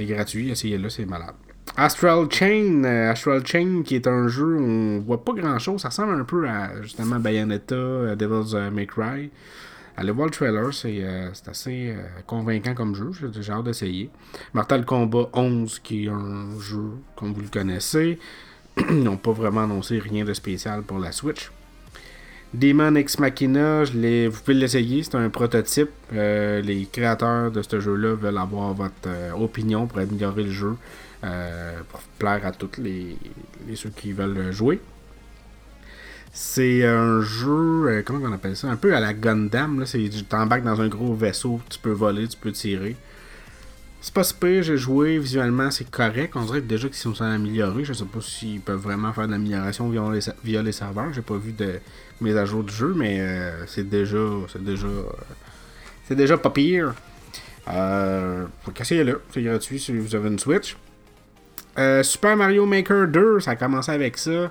gratuit, 0.01 0.51
essayez-le, 0.51 0.91
c'est 0.91 1.07
malade. 1.07 1.35
Astral 1.75 2.31
Chain, 2.31 2.85
Astral 2.85 3.47
Chain 3.47 3.83
qui 3.83 3.95
est 3.95 4.07
un 4.07 4.29
jeu 4.29 4.57
où 4.59 4.63
on 4.63 4.99
voit 5.01 5.25
pas 5.25 5.33
grand 5.33 5.59
chose, 5.59 5.81
ça 5.81 5.89
ressemble 5.89 6.21
un 6.21 6.25
peu 6.25 6.47
à 6.47 6.83
justement 6.83 7.19
Bayonetta, 7.19 8.15
Devil's 8.15 8.53
May 8.71 8.87
Cry. 8.87 9.31
Allez 9.97 10.11
voir 10.11 10.27
le 10.27 10.33
trailer, 10.33 10.73
c'est 10.73 11.49
assez 11.49 11.95
convaincant 12.27 12.75
comme 12.75 12.95
jeu, 12.95 13.11
j'ai 13.13 13.53
hâte 13.53 13.65
d'essayer. 13.65 14.11
Mortal 14.55 14.85
Kombat 14.85 15.29
11 15.35 15.79
qui 15.81 16.07
est 16.07 16.09
un 16.09 16.59
jeu 16.59 16.93
comme 17.15 17.33
vous 17.35 17.43
le 17.43 17.49
connaissez. 17.49 18.19
Ils 18.77 19.03
n'ont 19.05 19.17
pas 19.17 19.33
vraiment 19.33 19.65
annoncé 19.65 19.99
rien 19.99 20.25
de 20.25 20.33
spécial 20.33 20.83
pour 20.83 20.99
la 20.99 21.13
Switch. 21.13 21.51
Demon 22.55 22.97
Ex 22.97 23.19
Machina, 23.19 23.85
vous 23.85 24.41
pouvez 24.45 24.55
l'essayer, 24.55 25.03
c'est 25.03 25.15
un 25.15 25.31
prototype. 25.31 25.89
Euh, 26.13 26.61
les 26.61 26.85
créateurs 26.85 27.51
de 27.51 27.63
ce 27.63 27.81
jeu-là 27.81 28.15
veulent 28.15 28.37
avoir 28.37 28.75
votre 28.75 28.95
euh, 29.07 29.33
opinion 29.33 29.87
pour 29.87 29.99
améliorer 29.99 30.43
le 30.43 30.51
jeu, 30.51 30.77
euh, 31.25 31.81
pour 31.91 32.01
plaire 32.19 32.45
à 32.45 32.53
tous 32.53 32.79
les, 32.79 33.17
ceux 33.75 33.89
qui 33.89 34.13
veulent 34.13 34.53
jouer. 34.53 34.81
C'est 36.33 36.87
un 36.87 37.21
jeu, 37.21 38.03
comment 38.07 38.27
on 38.27 38.33
appelle 38.33 38.57
ça? 38.57 38.69
Un 38.69 38.77
peu 38.77 38.97
à 38.97 39.01
la 39.01 39.13
Gundam. 39.13 39.85
Tu 39.85 40.25
t'embarques 40.25 40.65
dans 40.65 40.81
un 40.81 40.89
gros 40.89 41.15
vaisseau, 41.15 41.61
tu 41.69 41.79
peux 41.79 41.91
voler, 41.91 42.27
tu 42.27 42.39
peux 42.39 42.53
tirer. 42.53 42.97
C'est 44.01 44.15
pas 44.15 44.25
super, 44.25 44.63
j'ai 44.63 44.79
joué, 44.79 45.19
visuellement 45.19 45.71
c'est 45.71 45.89
correct. 45.89 46.33
On 46.35 46.45
dirait 46.45 46.63
déjà 46.63 46.89
qu'ils 46.89 46.97
sont 46.97 47.21
améliorés. 47.21 47.85
Je 47.85 47.93
sais 47.93 48.05
pas 48.05 48.21
s'ils 48.21 48.61
peuvent 48.61 48.81
vraiment 48.81 49.13
faire 49.13 49.27
de 49.27 49.33
l'amélioration 49.33 49.89
via 49.91 50.03
les, 50.11 50.21
via 50.43 50.63
les 50.63 50.73
serveurs. 50.73 51.13
J'ai 51.13 51.23
pas 51.23 51.37
vu 51.37 51.53
de 51.53 51.79
mise 52.21 52.37
à 52.37 52.47
jour 52.47 52.65
du 52.65 52.73
jeu, 52.73 52.95
mais 52.97 53.21
euh, 53.21 53.67
c'est 53.67 53.89
déjà. 53.89 54.19
C'est 54.51 54.65
déjà. 54.65 54.87
Euh, 54.87 55.03
c'est 56.09 56.17
déjà 56.17 56.39
pas 56.39 56.51
pire. 56.51 56.95
Euh, 57.69 58.47
faut 58.63 58.73
casser. 58.73 59.05
C'est 59.33 59.43
gratuit 59.43 59.79
si 59.79 59.97
vous 59.97 60.15
avez 60.15 60.29
une 60.29 60.39
Switch. 60.39 60.77
Euh, 61.79 62.03
Super 62.03 62.37
Mario 62.37 62.67
Maker 62.67 63.09
2, 63.09 63.41
ça 63.41 63.53
a 63.53 63.57
commencé 63.57 63.93
avec 63.93 64.19
ça. 64.19 64.51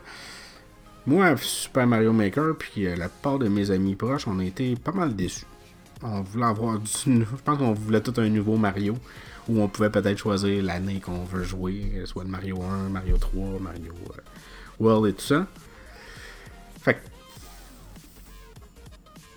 Moi, 1.08 1.36
Super 1.38 1.88
Mario 1.88 2.14
Maker, 2.14 2.56
puis 2.58 2.84
la 2.84 3.10
plupart 3.10 3.40
de 3.40 3.48
mes 3.48 3.72
amis 3.72 3.96
proches, 3.96 4.28
on 4.28 4.38
a 4.40 4.46
été 4.46 4.76
pas 4.76 4.92
mal 4.92 5.16
déçus. 5.16 5.46
On 6.04 6.22
voulait 6.22 6.46
avoir 6.46 6.80
du. 6.80 6.90
Je 7.06 7.24
pense 7.44 7.58
qu'on 7.58 7.74
voulait 7.74 8.02
tout 8.02 8.14
un 8.18 8.30
nouveau 8.30 8.58
Mario 8.58 8.96
où 9.50 9.62
on 9.62 9.68
pouvait 9.68 9.90
peut-être 9.90 10.18
choisir 10.18 10.64
l'année 10.64 11.00
qu'on 11.00 11.24
veut 11.24 11.44
jouer, 11.44 12.04
soit 12.06 12.24
le 12.24 12.30
Mario 12.30 12.62
1, 12.62 12.90
Mario 12.90 13.18
3, 13.18 13.60
Mario 13.60 13.94
euh, 14.12 14.22
World 14.80 15.10
et 15.10 15.14
tout 15.14 15.26
ça. 15.26 15.48
Fait 16.82 16.96
que 16.96 17.00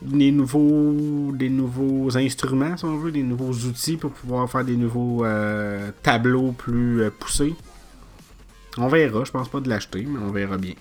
des 0.02 0.30
nouveaux, 0.32 1.32
des 1.32 1.48
nouveaux 1.48 2.16
instruments, 2.16 2.76
si 2.76 2.84
on 2.84 2.98
veut, 2.98 3.12
des 3.12 3.22
nouveaux 3.22 3.52
outils 3.52 3.96
pour 3.96 4.12
pouvoir 4.12 4.50
faire 4.50 4.64
des 4.64 4.76
nouveaux 4.76 5.24
euh, 5.24 5.90
tableaux 6.02 6.52
plus 6.52 7.02
euh, 7.02 7.10
poussés. 7.10 7.54
On 8.76 8.88
verra, 8.88 9.24
je 9.24 9.30
pense 9.30 9.48
pas 9.48 9.60
de 9.60 9.68
l'acheter, 9.68 10.04
mais 10.06 10.18
on 10.18 10.30
verra 10.30 10.58
bien. 10.58 10.74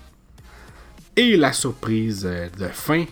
Et 1.15 1.37
la 1.37 1.53
surprise 1.53 2.23
de 2.23 2.67
fin, 2.69 3.05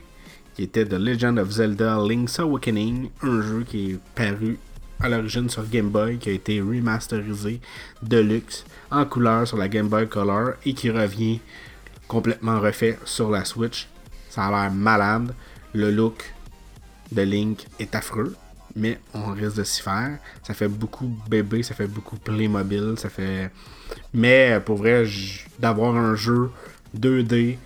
qui 0.56 0.64
était 0.64 0.86
The 0.86 0.94
Legend 0.94 1.38
of 1.38 1.52
Zelda 1.52 2.00
Link's 2.00 2.40
Awakening, 2.40 3.12
un 3.22 3.42
jeu 3.44 3.64
qui 3.64 3.92
est 3.92 4.00
paru 4.16 4.58
à 5.00 5.08
l'origine 5.08 5.48
sur 5.52 5.70
Game 5.70 5.90
Boy, 5.90 6.18
qui 6.18 6.30
a 6.30 6.32
été 6.32 6.62
remasterisé 6.62 7.62
de 8.02 8.18
luxe 8.18 8.66
en 8.90 9.06
couleur 9.06 9.48
sur 9.48 9.58
la 9.58 9.70
Game 9.70 9.88
Boy 9.88 10.08
Color 10.10 10.54
et 10.66 10.74
qui 10.74 10.90
revient 10.90 11.40
complètement 12.08 12.60
refait 12.60 12.98
sur 13.06 13.30
la 13.30 13.46
Switch. 13.46 13.88
Ça 14.32 14.48
a 14.48 14.50
l'air 14.50 14.72
malade. 14.72 15.36
Le 15.76 15.92
look 15.92 16.34
de 17.12 17.22
Link 17.22 17.68
est 17.80 17.94
affreux, 17.94 18.36
mais 18.76 19.00
on 19.14 19.32
risque 19.32 19.58
de 19.58 19.64
s'y 19.64 19.84
faire. 19.84 20.18
Ça 20.42 20.56
fait 20.56 20.68
beaucoup 20.68 21.16
bébé, 21.30 21.62
ça 21.62 21.76
fait 21.76 21.86
beaucoup 21.86 22.16
Playmobil, 22.16 22.96
ça 22.98 23.10
fait. 23.10 23.52
Mais 24.12 24.60
pour 24.66 24.78
vrai, 24.78 25.06
d'avoir 25.60 25.96
un 25.96 26.16
jeu 26.16 26.50
2D 26.98 27.58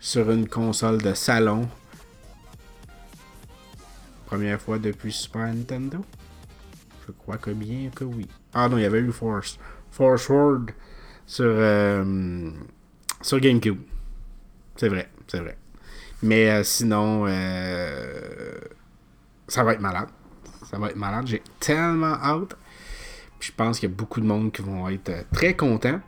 sur 0.00 0.30
une 0.30 0.48
console 0.48 1.02
de 1.02 1.14
salon. 1.14 1.68
Première 4.26 4.60
fois 4.60 4.78
depuis 4.78 5.12
Super 5.12 5.46
Nintendo? 5.46 6.04
Je 7.06 7.12
crois 7.12 7.38
que 7.38 7.50
bien 7.50 7.90
que 7.94 8.04
oui. 8.04 8.26
Ah 8.52 8.68
non, 8.68 8.76
il 8.76 8.82
y 8.82 8.84
avait 8.84 9.00
eu 9.00 9.12
Force. 9.12 9.58
Force 9.90 10.28
Word 10.28 10.66
sur, 11.26 11.46
euh, 11.46 12.50
sur 13.22 13.40
GameCube. 13.40 13.80
C'est 14.76 14.88
vrai, 14.88 15.08
c'est 15.26 15.40
vrai. 15.40 15.56
Mais 16.22 16.50
euh, 16.50 16.62
sinon, 16.64 17.24
euh, 17.26 18.58
ça 19.46 19.64
va 19.64 19.72
être 19.72 19.80
malade. 19.80 20.08
Ça 20.70 20.78
va 20.78 20.90
être 20.90 20.96
malade. 20.96 21.26
J'ai 21.26 21.42
tellement 21.58 22.14
hâte. 22.14 22.56
je 23.40 23.50
pense 23.52 23.78
qu'il 23.78 23.88
y 23.88 23.92
a 23.92 23.94
beaucoup 23.94 24.20
de 24.20 24.26
monde 24.26 24.52
qui 24.52 24.62
vont 24.62 24.88
être 24.88 25.24
très 25.32 25.54
contents. 25.54 26.00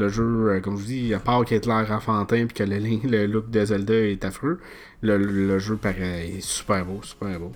Le 0.00 0.08
jeu, 0.08 0.58
comme 0.64 0.78
je 0.78 0.80
vous 0.80 0.86
dis, 0.86 1.12
à 1.12 1.18
part 1.18 1.44
qu'il 1.44 1.58
ait 1.58 1.60
l'air 1.60 1.92
enfantin 1.92 2.36
et 2.36 2.46
que 2.46 2.62
le, 2.62 3.26
look 3.26 3.50
de 3.50 3.62
Zelda 3.66 3.92
est 3.92 4.24
affreux, 4.24 4.58
le, 5.02 5.58
jeu 5.58 5.76
paraît 5.76 6.36
super 6.40 6.86
beau, 6.86 7.02
super 7.02 7.38
beau. 7.38 7.52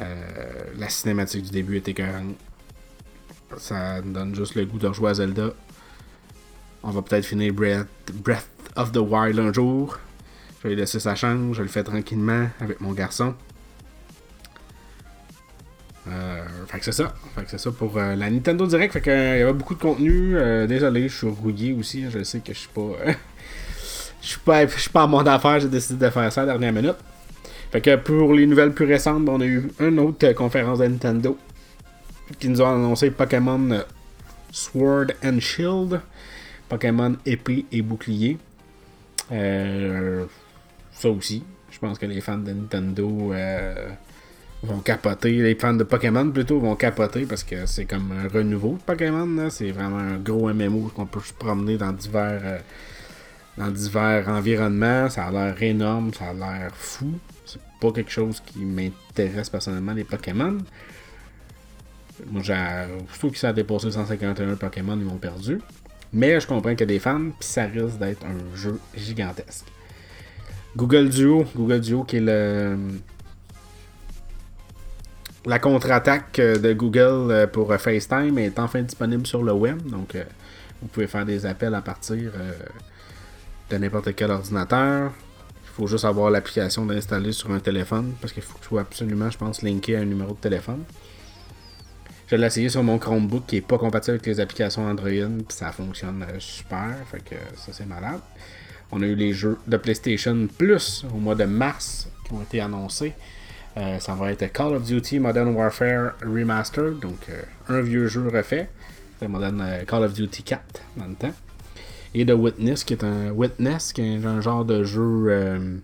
Euh, 0.00 0.24
la 0.76 0.88
cinématique 0.88 1.44
du 1.44 1.50
début 1.50 1.76
était 1.76 1.92
écœurante. 1.92 2.34
Ça 3.58 4.02
donne 4.02 4.34
juste 4.34 4.56
le 4.56 4.64
goût 4.64 4.78
de 4.78 4.88
rejouer 4.88 5.10
à 5.10 5.14
Zelda. 5.14 5.50
On 6.82 6.90
va 6.90 7.00
peut-être 7.02 7.24
finir 7.24 7.54
Breath, 7.54 7.86
Breath 8.12 8.50
of 8.74 8.90
the 8.90 8.98
Wild 8.98 9.38
un 9.38 9.52
jour. 9.52 10.00
Je 10.64 10.68
vais 10.68 10.74
laisser 10.74 10.98
sa 10.98 11.14
chance, 11.14 11.54
je 11.54 11.62
le 11.62 11.68
fais 11.68 11.84
tranquillement 11.84 12.48
avec 12.58 12.80
mon 12.80 12.90
garçon. 12.90 13.36
Euh, 16.08 16.42
fait 16.68 16.78
que 16.78 16.84
c'est 16.84 16.92
ça. 16.92 17.14
Fait 17.34 17.44
que 17.44 17.50
c'est 17.50 17.58
ça 17.58 17.70
pour 17.72 17.96
euh, 17.96 18.14
la 18.14 18.30
Nintendo 18.30 18.66
Direct. 18.66 18.92
Fait 18.92 19.00
que 19.00 19.36
il 19.36 19.40
y 19.40 19.42
avait 19.42 19.52
beaucoup 19.52 19.74
de 19.74 19.80
contenu. 19.80 20.36
désolé, 20.66 21.08
je 21.08 21.16
suis 21.16 21.28
rouillé 21.28 21.72
aussi. 21.72 22.10
Je 22.10 22.22
sais 22.22 22.40
que 22.40 22.52
je 22.52 22.58
suis 22.58 22.68
pas. 22.68 22.92
je 24.22 24.26
suis 24.26 24.40
pas, 24.40 24.66
je 24.66 24.78
suis 24.78 24.90
pas 24.90 25.04
en 25.04 25.08
mode 25.08 25.24
d'affaires. 25.24 25.60
J'ai 25.60 25.68
décidé 25.68 26.06
de 26.06 26.10
faire 26.10 26.32
ça 26.32 26.42
à 26.42 26.46
la 26.46 26.52
dernière 26.52 26.72
minute. 26.72 26.96
Fait 27.72 27.80
que 27.80 27.96
pour 27.96 28.34
les 28.34 28.46
nouvelles 28.46 28.72
plus 28.72 28.86
récentes, 28.86 29.28
on 29.28 29.40
a 29.40 29.44
eu 29.44 29.68
une 29.80 29.98
autre 29.98 30.32
conférence 30.32 30.78
de 30.78 30.86
Nintendo 30.86 31.36
qui 32.38 32.48
nous 32.48 32.60
a 32.62 32.72
annoncé 32.72 33.10
Pokémon 33.10 33.82
Sword 34.56 35.12
and 35.22 35.40
Shield, 35.40 36.00
Pokémon 36.68 37.16
épée 37.26 37.66
et 37.70 37.82
bouclier. 37.82 38.38
Euh, 39.32 40.24
ça 40.92 41.10
aussi, 41.10 41.44
je 41.70 41.78
pense 41.78 41.98
que 41.98 42.06
les 42.06 42.20
fans 42.20 42.38
de 42.38 42.52
Nintendo 42.52 43.32
euh, 43.32 43.90
vont 44.62 44.80
capoter. 44.80 45.32
Les 45.32 45.54
fans 45.54 45.74
de 45.74 45.84
Pokémon 45.84 46.30
plutôt 46.30 46.58
vont 46.58 46.76
capoter 46.76 47.24
parce 47.26 47.44
que 47.44 47.66
c'est 47.66 47.84
comme 47.84 48.12
un 48.12 48.28
renouveau 48.28 48.78
de 48.78 48.82
Pokémon. 48.82 49.48
C'est 49.50 49.70
vraiment 49.70 49.98
un 49.98 50.18
gros 50.18 50.52
MMO 50.52 50.90
qu'on 50.94 51.06
peut 51.06 51.20
se 51.20 51.32
promener 51.32 51.76
dans 51.76 51.92
divers, 51.92 52.40
euh, 52.44 52.58
dans 53.58 53.70
divers 53.70 54.28
environnements. 54.28 55.08
Ça 55.10 55.26
a 55.26 55.30
l'air 55.30 55.62
énorme, 55.62 56.12
ça 56.14 56.30
a 56.30 56.34
l'air 56.34 56.70
fou 56.74 57.12
pas 57.80 57.92
quelque 57.92 58.10
chose 58.10 58.40
qui 58.44 58.60
m'intéresse 58.60 59.50
personnellement, 59.50 59.92
les 59.92 60.04
Pokémon. 60.04 60.58
Moi, 62.30 62.42
j'ai. 62.42 62.54
Surtout 63.10 63.30
que 63.30 63.38
ça 63.38 63.50
a 63.50 63.52
dépassé 63.52 63.90
151 63.90 64.56
Pokémon, 64.56 64.96
ils 64.98 65.04
m'ont 65.04 65.18
perdu. 65.18 65.60
Mais 66.12 66.40
je 66.40 66.46
comprends 66.46 66.70
qu'il 66.70 66.80
y 66.80 66.82
a 66.84 66.86
des 66.86 66.98
fans, 66.98 67.30
puis 67.38 67.48
ça 67.48 67.64
risque 67.64 67.98
d'être 67.98 68.24
un 68.24 68.56
jeu 68.56 68.80
gigantesque. 68.96 69.66
Google 70.76 71.08
Duo, 71.08 71.44
Google 71.54 71.80
Duo 71.80 72.04
qui 72.04 72.16
est 72.16 72.20
le. 72.20 72.76
La 75.46 75.58
contre-attaque 75.58 76.40
de 76.40 76.72
Google 76.72 77.30
euh, 77.30 77.46
pour 77.46 77.72
euh, 77.72 77.78
FaceTime 77.78 78.36
est 78.38 78.58
enfin 78.58 78.82
disponible 78.82 79.26
sur 79.26 79.42
le 79.42 79.52
web. 79.52 79.80
Donc, 79.82 80.14
euh, 80.14 80.24
vous 80.82 80.88
pouvez 80.88 81.06
faire 81.06 81.24
des 81.24 81.46
appels 81.46 81.74
à 81.74 81.82
partir 81.82 82.32
de 83.70 83.76
n'importe 83.78 84.14
quel 84.14 84.30
ordinateur 84.30 85.12
faut 85.76 85.86
juste 85.86 86.06
avoir 86.06 86.30
l'application 86.30 86.86
d'installer 86.86 87.32
sur 87.32 87.50
un 87.50 87.60
téléphone 87.60 88.14
parce 88.20 88.32
qu'il 88.32 88.42
faut 88.42 88.56
que 88.58 88.80
absolument, 88.80 89.28
je 89.30 89.36
pense, 89.36 89.60
linké 89.60 89.94
à 89.94 90.00
un 90.00 90.06
numéro 90.06 90.32
de 90.32 90.38
téléphone. 90.38 90.84
Je 92.28 92.36
l'ai 92.36 92.46
essayé 92.46 92.70
sur 92.70 92.82
mon 92.82 92.98
Chromebook 92.98 93.44
qui 93.46 93.56
est 93.56 93.60
pas 93.60 93.76
compatible 93.76 94.14
avec 94.14 94.26
les 94.26 94.40
applications 94.40 94.86
Android, 94.86 95.10
ça 95.50 95.72
fonctionne 95.72 96.24
euh, 96.28 96.40
super, 96.40 96.94
fait 97.10 97.22
que 97.22 97.36
ça 97.56 97.72
c'est 97.72 97.84
malade. 97.84 98.20
On 98.90 99.02
a 99.02 99.06
eu 99.06 99.14
les 99.14 99.34
jeux 99.34 99.58
de 99.66 99.76
PlayStation 99.76 100.48
Plus 100.56 101.04
au 101.14 101.18
mois 101.18 101.34
de 101.34 101.44
mars 101.44 102.08
qui 102.24 102.32
ont 102.32 102.40
été 102.40 102.60
annoncés. 102.60 103.12
Euh, 103.76 103.98
ça 103.98 104.14
va 104.14 104.32
être 104.32 104.50
Call 104.52 104.74
of 104.74 104.84
Duty 104.84 105.18
Modern 105.18 105.54
Warfare 105.54 106.14
Remastered, 106.22 106.98
donc 106.98 107.18
euh, 107.28 107.42
un 107.68 107.80
vieux 107.80 108.06
jeu 108.08 108.28
refait. 108.28 108.68
Modern 109.26 109.64
Call 109.86 110.04
of 110.04 110.12
Duty 110.12 110.42
4 110.42 110.62
dans 110.96 111.06
le 111.06 111.14
temps. 111.14 111.32
Et 112.14 112.26
The 112.26 112.32
Witness, 112.32 112.84
qui 112.84 112.92
est 112.92 113.04
un 113.04 113.30
Witness, 113.30 113.92
qui 113.92 114.02
est 114.02 114.24
un 114.24 114.40
genre 114.42 114.64
de 114.64 114.84
jeu 114.84 115.80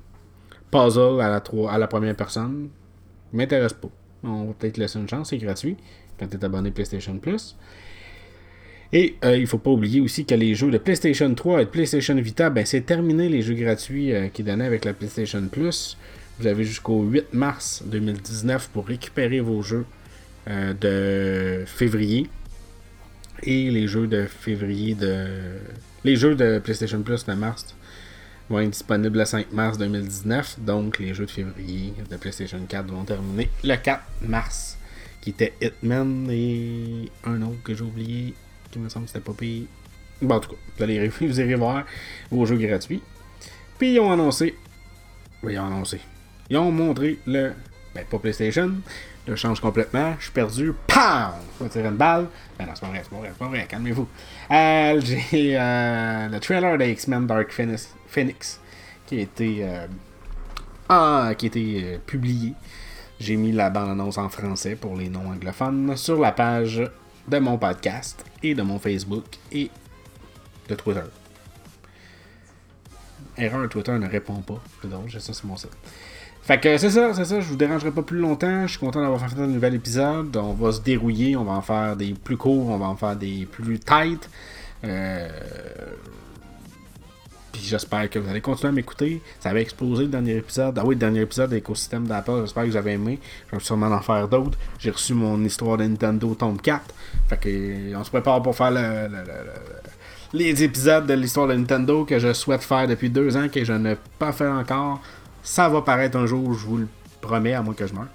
puzzle 0.70 1.20
à 1.20 1.28
la, 1.28 1.42
à 1.70 1.78
la 1.78 1.86
première 1.86 2.14
personne. 2.14 2.68
M'intéresse 3.32 3.72
pas. 3.72 3.88
On 4.22 4.44
va 4.44 4.52
peut-être 4.52 4.76
laisser 4.76 4.98
une 4.98 5.08
chance, 5.08 5.30
c'est 5.30 5.38
gratuit 5.38 5.76
quand 6.18 6.28
tu 6.28 6.36
es 6.36 6.44
abonné 6.44 6.70
PlayStation 6.70 7.16
Plus. 7.18 7.56
Et 8.92 9.16
euh, 9.24 9.36
il 9.36 9.42
ne 9.42 9.46
faut 9.46 9.58
pas 9.58 9.70
oublier 9.70 10.00
aussi 10.00 10.26
que 10.26 10.34
les 10.34 10.54
jeux 10.54 10.70
de 10.70 10.78
PlayStation 10.78 11.32
3 11.32 11.62
et 11.62 11.64
de 11.64 11.70
PlayStation 11.70 12.14
Vita, 12.16 12.50
ben, 12.50 12.66
c'est 12.66 12.82
terminé 12.82 13.28
les 13.28 13.40
jeux 13.40 13.54
gratuits 13.54 14.12
euh, 14.12 14.28
qui 14.28 14.42
donnaient 14.42 14.66
avec 14.66 14.84
la 14.84 14.92
PlayStation 14.92 15.42
Plus. 15.50 15.96
Vous 16.42 16.48
avez 16.48 16.64
jusqu'au 16.64 17.04
8 17.04 17.34
mars 17.34 17.84
2019 17.86 18.70
pour 18.72 18.88
récupérer 18.88 19.38
vos 19.38 19.62
jeux 19.62 19.86
euh, 20.48 20.74
de 20.74 21.64
février. 21.66 22.28
Et 23.44 23.70
les 23.70 23.86
jeux 23.86 24.08
de 24.08 24.26
février 24.26 24.96
de. 24.96 25.28
Les 26.02 26.16
jeux 26.16 26.34
de 26.34 26.58
PlayStation 26.58 27.00
Plus 27.02 27.24
de 27.26 27.34
mars 27.34 27.76
vont 28.50 28.58
être 28.58 28.70
disponibles 28.70 29.20
le 29.20 29.24
5 29.24 29.52
mars 29.52 29.78
2019. 29.78 30.58
Donc 30.58 30.98
les 30.98 31.14
jeux 31.14 31.26
de 31.26 31.30
février 31.30 31.94
de 32.10 32.16
PlayStation 32.16 32.58
4 32.68 32.86
vont 32.88 33.04
terminer 33.04 33.48
le 33.62 33.76
4 33.76 34.02
mars 34.22 34.76
qui 35.20 35.30
était 35.30 35.52
Hitman 35.60 36.28
et 36.28 37.08
un 37.22 37.40
autre 37.42 37.62
que 37.62 37.72
j'ai 37.72 37.84
oublié, 37.84 38.34
qui 38.72 38.80
me 38.80 38.88
semble 38.88 39.04
que 39.04 39.12
c'était 39.12 39.24
pas 39.24 39.32
payé. 39.32 39.68
Bon, 40.20 40.34
en 40.34 40.40
tout 40.40 40.50
cas, 40.50 40.56
vous 40.76 40.82
allez 40.82 41.06
vous 41.20 41.40
irez 41.40 41.54
voir 41.54 41.84
vos 42.32 42.44
jeux 42.46 42.56
gratuits. 42.56 43.00
Puis 43.78 43.92
ils 43.94 44.00
ont 44.00 44.10
annoncé. 44.10 44.56
Ils 45.44 45.58
ont 45.60 45.66
annoncé. 45.66 46.00
Ils 46.52 46.58
ont 46.58 46.70
montré 46.70 47.18
le. 47.26 47.54
Ben, 47.94 48.04
pas 48.04 48.18
PlayStation. 48.18 48.74
Le 49.26 49.36
change 49.36 49.58
complètement. 49.58 50.14
Je 50.18 50.24
suis 50.24 50.32
perdu. 50.32 50.74
PAM! 50.86 51.32
Je 51.58 51.64
vais 51.64 51.70
tirer 51.70 51.88
une 51.88 51.96
balle. 51.96 52.26
Ben 52.58 52.66
non, 52.66 52.72
c'est 52.74 52.82
pas 52.82 52.88
vrai, 52.88 53.00
c'est 53.02 53.08
pas 53.08 53.16
vrai, 53.16 53.28
c'est 53.32 53.38
pas 53.38 53.48
vrai. 53.48 53.66
Calmez-vous. 53.66 54.06
Euh, 54.50 55.00
j'ai 55.02 55.56
euh, 55.58 56.28
le 56.28 56.40
trailer 56.40 56.76
de 56.76 56.84
X-Men 56.84 57.26
Dark 57.26 57.50
Phoenix, 57.50 58.60
qui 59.06 59.18
a 59.18 59.22
été. 59.22 59.64
Euh, 59.64 59.86
ah, 60.90 61.32
qui 61.38 61.46
a 61.46 61.48
été 61.48 61.98
publié 62.04 62.52
j'ai 63.18 63.36
mis 63.36 63.52
la 63.52 63.70
bande-annonce 63.70 64.18
en 64.18 64.28
français 64.28 64.74
pour 64.74 64.96
les 64.96 65.08
non-anglophones 65.08 65.96
sur 65.96 66.20
la 66.20 66.32
page 66.32 66.82
de 67.28 67.38
mon 67.38 67.56
podcast 67.56 68.26
et 68.42 68.54
de 68.54 68.62
mon 68.62 68.78
Facebook 68.78 69.24
et 69.52 69.70
de 70.68 70.74
Twitter. 70.74 71.04
Erreur, 73.38 73.68
Twitter 73.70 73.92
ne 73.92 74.08
répond 74.08 74.42
pas. 74.42 74.60
C'est 74.82 74.88
drôle, 74.88 75.10
ça 75.10 75.32
sur 75.32 75.46
mon 75.46 75.56
site. 75.56 75.70
Fait 76.42 76.60
que 76.60 76.76
c'est 76.76 76.90
ça, 76.90 77.14
c'est 77.14 77.24
ça, 77.24 77.40
je 77.40 77.46
vous 77.46 77.56
dérangerai 77.56 77.92
pas 77.92 78.02
plus 78.02 78.18
longtemps. 78.18 78.66
Je 78.66 78.72
suis 78.72 78.80
content 78.80 79.00
d'avoir 79.00 79.20
fait 79.20 79.40
un 79.40 79.46
nouvel 79.46 79.74
épisode. 79.74 80.36
On 80.36 80.54
va 80.54 80.72
se 80.72 80.80
dérouiller, 80.80 81.36
on 81.36 81.44
va 81.44 81.52
en 81.52 81.62
faire 81.62 81.94
des 81.96 82.14
plus 82.14 82.36
courts, 82.36 82.68
on 82.68 82.78
va 82.78 82.86
en 82.86 82.96
faire 82.96 83.14
des 83.14 83.46
plus 83.50 83.78
tight. 83.78 84.28
Euh, 84.82 85.28
puis 87.52 87.62
j'espère 87.62 88.10
que 88.10 88.18
vous 88.18 88.28
allez 88.28 88.40
continuer 88.40 88.70
à 88.70 88.72
m'écouter. 88.72 89.22
Ça 89.38 89.50
avait 89.50 89.62
explosé 89.62 90.04
le 90.04 90.08
dernier 90.08 90.36
épisode. 90.38 90.76
Ah 90.78 90.82
oui, 90.84 90.96
le 90.96 90.98
dernier 90.98 91.20
épisode 91.20 91.50
de 91.50 91.54
l'écosystème 91.54 92.08
d'Apple. 92.08 92.40
J'espère 92.40 92.64
que 92.64 92.70
vous 92.70 92.76
avez 92.76 92.92
aimé. 92.92 93.20
Je 93.52 93.56
vais 93.56 93.62
sûrement 93.62 93.86
en 93.86 94.00
faire 94.00 94.26
d'autres. 94.26 94.58
J'ai 94.80 94.90
reçu 94.90 95.14
mon 95.14 95.44
histoire 95.44 95.76
de 95.76 95.84
Nintendo 95.84 96.34
tome 96.34 96.60
4. 96.60 96.82
Fait 97.28 97.36
que 97.36 97.94
on 97.94 98.02
se 98.02 98.10
prépare 98.10 98.42
pour 98.42 98.56
faire 98.56 98.72
les 100.32 100.64
épisodes 100.64 101.06
de 101.06 101.14
l'histoire 101.14 101.46
de 101.46 101.54
Nintendo 101.54 102.04
que 102.04 102.18
je 102.18 102.32
souhaite 102.32 102.62
faire 102.62 102.88
depuis 102.88 103.10
deux 103.10 103.36
ans 103.36 103.48
que 103.48 103.64
je 103.64 103.74
n'ai 103.74 103.96
pas 104.18 104.32
fait 104.32 104.48
encore. 104.48 105.00
Ça 105.42 105.68
va 105.68 105.82
paraître 105.82 106.16
un 106.16 106.26
jour, 106.26 106.54
je 106.54 106.66
vous 106.66 106.76
le 106.78 106.88
promets, 107.20 107.54
à 107.54 107.62
moins 107.62 107.74
que 107.74 107.86
je 107.86 107.94
meure. 107.94 108.08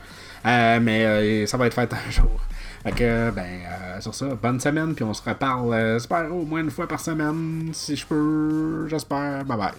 Euh, 0.45 0.79
mais 0.81 1.05
euh, 1.05 1.45
ça 1.45 1.57
va 1.57 1.67
être 1.67 1.73
fait 1.73 1.91
un 1.91 2.09
jour. 2.11 2.39
Fait 2.83 2.91
que, 2.91 3.31
ben, 3.31 3.43
euh, 3.43 3.99
sur 4.01 4.15
ça, 4.15 4.27
bonne 4.41 4.59
semaine, 4.59 4.95
puis 4.95 5.03
on 5.03 5.13
se 5.13 5.21
reparle, 5.27 5.75
j'espère, 5.93 6.33
au 6.33 6.45
moins 6.45 6.61
une 6.61 6.71
fois 6.71 6.87
par 6.87 6.99
semaine, 6.99 7.69
si 7.73 7.95
je 7.95 8.05
peux. 8.05 8.87
J'espère. 8.87 9.43
Bye 9.45 9.57
bye. 9.57 9.71